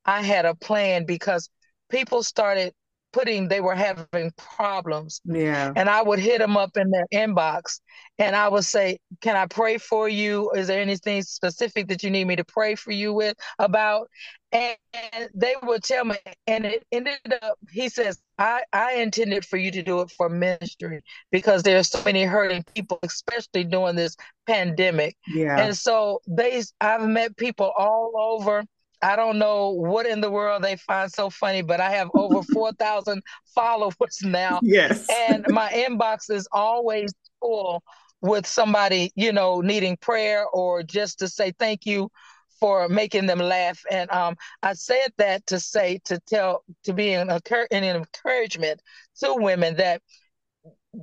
I 0.05 0.21
had 0.23 0.45
a 0.45 0.55
plan 0.55 1.05
because 1.05 1.49
people 1.89 2.23
started 2.23 2.73
putting 3.11 3.47
they 3.47 3.61
were 3.61 3.75
having 3.75 4.31
problems. 4.37 5.21
Yeah. 5.25 5.71
And 5.75 5.89
I 5.89 6.01
would 6.01 6.19
hit 6.19 6.39
them 6.39 6.57
up 6.57 6.77
in 6.77 6.91
their 6.91 7.07
inbox 7.13 7.79
and 8.17 8.35
I 8.35 8.47
would 8.47 8.65
say, 8.65 8.99
Can 9.21 9.35
I 9.35 9.47
pray 9.47 9.77
for 9.77 10.07
you? 10.09 10.51
Is 10.51 10.67
there 10.67 10.81
anything 10.81 11.21
specific 11.23 11.87
that 11.87 12.03
you 12.03 12.09
need 12.09 12.27
me 12.27 12.35
to 12.35 12.43
pray 12.43 12.75
for 12.75 12.91
you 12.91 13.13
with 13.13 13.35
about? 13.57 14.09
And, 14.51 14.75
and 15.13 15.29
they 15.35 15.53
would 15.61 15.83
tell 15.83 16.05
me, 16.05 16.15
and 16.47 16.65
it 16.65 16.83
ended 16.91 17.19
up, 17.43 17.59
he 17.69 17.87
says, 17.87 18.19
I, 18.39 18.63
I 18.73 18.95
intended 18.95 19.45
for 19.45 19.57
you 19.57 19.69
to 19.71 19.83
do 19.83 20.01
it 20.01 20.09
for 20.09 20.27
ministry 20.27 21.01
because 21.31 21.61
there's 21.61 21.89
so 21.89 22.01
many 22.03 22.23
hurting 22.23 22.63
people, 22.73 22.99
especially 23.03 23.63
during 23.63 23.95
this 23.95 24.15
pandemic. 24.47 25.15
Yeah. 25.27 25.59
And 25.59 25.77
so 25.77 26.21
they 26.27 26.63
I've 26.81 27.07
met 27.07 27.37
people 27.37 27.71
all 27.77 28.11
over 28.17 28.63
I 29.01 29.15
don't 29.15 29.39
know 29.39 29.69
what 29.69 30.05
in 30.05 30.21
the 30.21 30.29
world 30.29 30.63
they 30.63 30.75
find 30.75 31.11
so 31.11 31.29
funny, 31.29 31.61
but 31.61 31.79
I 31.79 31.91
have 31.91 32.09
over 32.13 32.43
4,000 32.53 33.21
followers 33.55 34.19
now. 34.23 34.59
Yes. 34.63 35.07
and 35.09 35.45
my 35.49 35.69
inbox 35.71 36.29
is 36.29 36.47
always 36.51 37.13
full 37.39 37.83
with 38.21 38.45
somebody, 38.45 39.11
you 39.15 39.31
know, 39.31 39.61
needing 39.61 39.97
prayer 39.97 40.45
or 40.45 40.83
just 40.83 41.19
to 41.19 41.27
say 41.27 41.53
thank 41.57 41.85
you 41.85 42.11
for 42.59 42.89
making 42.89 43.25
them 43.25 43.39
laugh. 43.39 43.81
And 43.89 44.09
um, 44.11 44.35
I 44.61 44.73
said 44.73 45.13
that 45.17 45.47
to 45.47 45.59
say, 45.59 46.01
to 46.05 46.19
tell, 46.27 46.63
to 46.83 46.93
be 46.93 47.13
an, 47.13 47.29
an 47.29 47.83
encouragement 47.83 48.81
to 49.21 49.33
women 49.35 49.77
that 49.77 50.01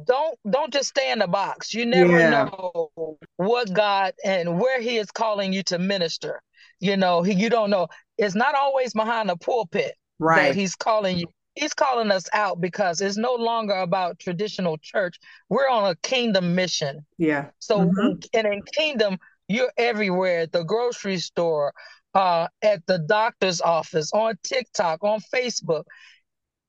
don't 0.05 0.39
don't 0.51 0.73
just 0.73 0.91
stay 0.91 1.13
in 1.13 1.21
the 1.21 1.29
box. 1.29 1.73
You 1.73 1.87
never 1.87 2.19
yeah. 2.19 2.45
know 2.45 2.91
what 3.37 3.73
God 3.73 4.15
and 4.25 4.61
where 4.61 4.81
He 4.81 4.97
is 4.99 5.11
calling 5.11 5.53
you 5.53 5.63
to 5.65 5.79
minister. 5.79 6.43
You 6.81 6.97
know, 6.97 7.23
he, 7.23 7.33
you 7.33 7.49
don't 7.49 7.71
know. 7.71 7.89
It's 8.19 8.35
not 8.35 8.55
always 8.55 8.93
behind 8.93 9.29
the 9.29 9.37
pulpit 9.37 9.95
right. 10.19 10.49
that 10.49 10.55
He's 10.55 10.75
calling 10.75 11.19
you. 11.19 11.27
He's 11.55 11.73
calling 11.73 12.11
us 12.11 12.29
out 12.35 12.61
because 12.61 13.01
it's 13.01 13.17
no 13.17 13.35
longer 13.35 13.75
about 13.75 14.19
traditional 14.19 14.77
church. 14.79 15.19
We're 15.49 15.69
on 15.71 15.91
a 15.91 15.97
kingdom 15.97 16.55
mission. 16.55 17.07
Yeah. 17.17 17.47
So 17.61 17.81
mm-hmm. 17.81 18.19
and 18.35 18.47
in 18.47 18.63
kingdom, 18.63 19.19
you're 19.49 19.73
everywhere 19.79 20.41
at 20.41 20.53
the 20.53 20.65
grocery 20.65 21.17
store, 21.17 21.73
uh, 22.13 22.49
at 22.61 22.85
the 22.87 22.99
doctor's 22.99 23.63
office, 23.63 24.11
on 24.13 24.35
TikTok, 24.43 25.03
on 25.03 25.21
Facebook 25.35 25.85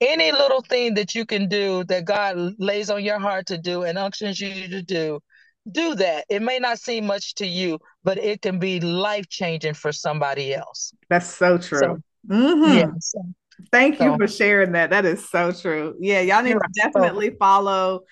any 0.01 0.31
little 0.31 0.61
thing 0.61 0.93
that 0.95 1.15
you 1.15 1.25
can 1.25 1.47
do 1.47 1.83
that 1.85 2.05
God 2.05 2.55
lays 2.59 2.89
on 2.89 3.03
your 3.03 3.19
heart 3.19 3.47
to 3.47 3.57
do 3.57 3.83
and 3.83 3.97
unctions 3.97 4.39
you 4.39 4.67
to 4.67 4.81
do, 4.81 5.19
do 5.71 5.95
that. 5.95 6.25
It 6.29 6.41
may 6.41 6.59
not 6.59 6.79
seem 6.79 7.05
much 7.05 7.35
to 7.35 7.47
you, 7.47 7.79
but 8.03 8.17
it 8.17 8.41
can 8.41 8.59
be 8.59 8.79
life 8.79 9.27
changing 9.29 9.73
for 9.73 9.91
somebody 9.91 10.53
else. 10.53 10.93
That's 11.09 11.27
so 11.27 11.57
true. 11.57 11.79
So, 11.79 11.97
mm-hmm. 12.29 12.77
yeah, 12.77 12.91
so, 12.99 13.21
Thank 13.71 13.99
you 13.99 14.15
for 14.17 14.27
sharing 14.27 14.73
that. 14.73 14.91
That 14.91 15.05
is 15.05 15.29
so 15.29 15.51
true. 15.51 15.95
Yeah, 15.99 16.21
y'all 16.21 16.43
need 16.43 16.53
to 16.53 16.69
definitely 16.75 17.31
follow 17.39 18.03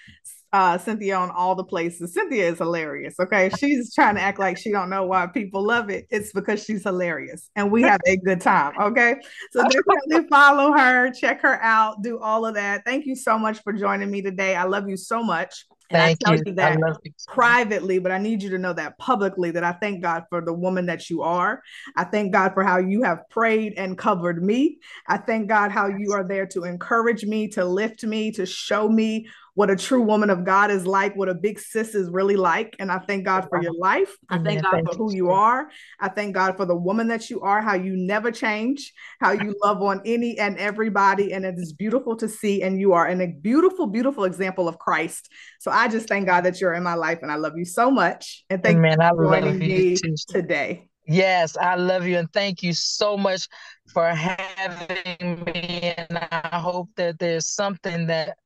uh, 0.52 0.78
Cynthia 0.78 1.18
on 1.18 1.30
all 1.32 1.54
the 1.54 1.63
places. 1.63 2.13
Cynthia 2.13 2.50
is 2.50 2.58
hilarious. 2.58 3.15
Okay, 3.20 3.50
she's 3.60 3.94
trying 3.94 4.15
to 4.15 4.22
act 4.22 4.39
like 4.39 4.58
she 4.58 4.72
don't 4.72 4.89
know 4.89 5.06
why 5.06 5.28
people 5.28 5.63
love 5.63 5.89
it. 5.89 6.08
It's 6.10 6.32
because 6.32 6.63
she's 6.63 6.84
hilarious, 6.84 7.50
and 7.56 7.72
we 7.72 7.84
have 7.84 8.02
a 8.08 8.18
good 8.18 8.41
time. 8.41 8.74
Okay, 8.80 9.15
so 9.52 9.63
definitely 9.70 10.28
follow 10.30 10.72
her, 10.72 11.12
check 11.12 11.41
her 11.41 11.62
out, 11.62 12.02
do 12.02 12.20
all 12.20 12.46
of 12.46 12.56
that. 12.56 12.84
Thank 12.86 13.06
you 13.06 13.15
so 13.15 13.38
much 13.38 13.62
for 13.63 13.74
joining 13.74 14.10
me 14.10 14.22
today. 14.22 14.56
I 14.56 14.63
love 14.63 14.89
you 14.89 14.98
so 14.98 15.22
much. 15.22 15.65
And 15.89 16.00
thank 16.00 16.19
I 16.21 16.26
tell 16.26 16.38
you, 16.38 16.43
you 16.48 16.54
that 16.56 16.80
you. 17.04 17.12
privately, 17.28 18.00
but 18.00 18.12
I 18.12 18.17
need 18.17 18.41
you 18.41 18.50
to 18.50 18.58
know 18.58 18.74
that 18.74 18.98
publicly 18.98 19.52
that 19.52 19.63
I 19.63 19.74
thank 19.74 20.02
God 20.02 20.24
for 20.30 20.41
the 20.41 20.54
woman 20.54 20.88
that 20.88 21.10
you 21.10 21.21
are. 21.21 21.62
I 21.95 22.06
thank 22.06 22.34
God 22.34 22.54
for 22.54 22.63
how 22.63 22.78
you 22.78 23.04
have 23.04 23.30
prayed 23.30 23.74
and 23.78 23.98
covered 23.98 24.43
me. 24.43 24.80
I 25.08 25.17
thank 25.17 25.48
God 25.48 25.71
how 25.71 25.88
you 25.88 26.13
are 26.13 26.28
there 26.28 26.48
to 26.48 26.63
encourage 26.63 27.24
me, 27.24 27.48
to 27.50 27.65
lift 27.65 28.04
me, 28.04 28.32
to 28.32 28.45
show 28.45 28.89
me 28.89 29.28
what 29.56 29.69
a 29.69 29.76
true 29.76 30.02
woman 30.02 30.30
of 30.30 30.43
God 30.43 30.69
is 30.69 30.86
like, 30.86 31.15
what 31.15 31.30
a 31.30 31.34
big 31.34 31.58
sis 31.60 31.95
is 31.95 32.10
really 32.10 32.36
like. 32.36 32.76
And 32.78 32.91
I 32.91 33.00
thank 33.00 33.24
God 33.24 33.48
for 33.50 33.62
your 33.62 33.74
life. 33.74 34.13
I 34.30 34.38
thank 34.38 34.62
God 34.62 34.82
for 34.86 34.98
who 34.98 35.15
you 35.15 35.30
are. 35.30 35.69
I 35.98 36.10
thank 36.10 36.36
God 36.36 36.58
for 36.58 36.65
the 36.65 36.76
woman 36.76 37.08
that 37.08 37.30
you 37.30 37.39
are, 37.39 37.62
how 37.62 37.74
you 37.74 37.95
never 37.95 38.32
change, 38.32 38.93
how 39.21 39.32
you 39.32 39.56
love 39.63 39.82
on 39.82 40.02
any 40.06 40.38
and 40.38 40.58
everybody. 40.58 41.32
And 41.32 41.45
it 41.45 41.56
is 41.58 41.71
beautiful 41.71 42.17
to 42.17 42.28
see. 42.28 42.63
And 42.63 42.82
you 42.82 42.91
are 42.91 43.08
a 43.08 43.28
beautiful, 43.28 43.88
beautiful 43.88 44.26
example 44.26 44.67
of 44.67 44.78
Christ. 44.78 45.32
So 45.60 45.71
I 45.76 45.90
just 45.90 46.08
thank 46.08 46.26
God 46.26 46.46
that 46.46 46.62
you're 46.62 46.74
in 46.74 46.84
my 46.84 46.94
life 46.94 47.20
and 47.22 47.30
I 47.30 47.36
love 47.36 47.58
you 47.58 47.66
so 47.66 47.92
much. 47.92 48.46
And 48.50 48.64
thank 48.64 48.78
Amen. 48.78 48.98
you 49.02 49.10
for 49.10 49.26
joining 49.26 49.60
me 49.60 49.98
today. 50.30 50.88
Yes, 51.06 51.58
I 51.58 51.76
love 51.76 52.08
you 52.08 52.18
and 52.18 52.32
thank 52.32 52.64
you 52.64 52.74
so 52.74 53.18
much 53.18 53.48
for 53.94 54.08
having 54.08 55.44
me. 55.44 55.94
And 55.98 56.18
I 56.32 56.60
hope 56.60 56.90
that 56.96 57.20
there's 57.20 57.48
something 57.48 58.08
that 58.08 58.38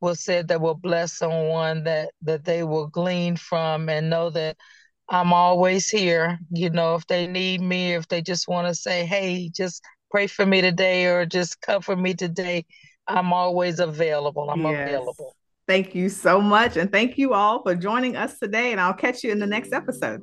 was 0.00 0.20
said 0.20 0.48
that 0.48 0.62
will 0.62 0.74
bless 0.74 1.12
someone 1.12 1.84
that 1.84 2.12
that 2.22 2.44
they 2.44 2.62
will 2.62 2.86
glean 2.86 3.36
from 3.36 3.88
and 3.90 4.08
know 4.08 4.30
that 4.30 4.56
I'm 5.10 5.32
always 5.32 5.88
here. 5.88 6.38
You 6.50 6.70
know, 6.70 6.94
if 6.94 7.06
they 7.06 7.26
need 7.26 7.60
me, 7.60 7.94
if 7.94 8.08
they 8.08 8.22
just 8.22 8.48
want 8.48 8.66
to 8.68 8.74
say, 8.74 9.04
"Hey, 9.04 9.50
just 9.50 9.82
pray 10.10 10.26
for 10.26 10.46
me 10.46 10.60
today," 10.60 11.06
or 11.06 11.26
just 11.26 11.60
cover 11.60 11.96
me 11.96 12.14
today, 12.14 12.64
I'm 13.06 13.32
always 13.32 13.78
available. 13.80 14.48
I'm 14.50 14.64
yes. 14.64 14.88
available. 14.88 15.36
Thank 15.68 15.94
you 15.94 16.08
so 16.08 16.40
much, 16.40 16.78
and 16.78 16.90
thank 16.90 17.18
you 17.18 17.34
all 17.34 17.62
for 17.62 17.74
joining 17.74 18.16
us 18.16 18.38
today. 18.38 18.72
And 18.72 18.80
I'll 18.80 18.94
catch 18.94 19.22
you 19.22 19.30
in 19.30 19.38
the 19.38 19.46
next 19.46 19.74
episode. 19.74 20.22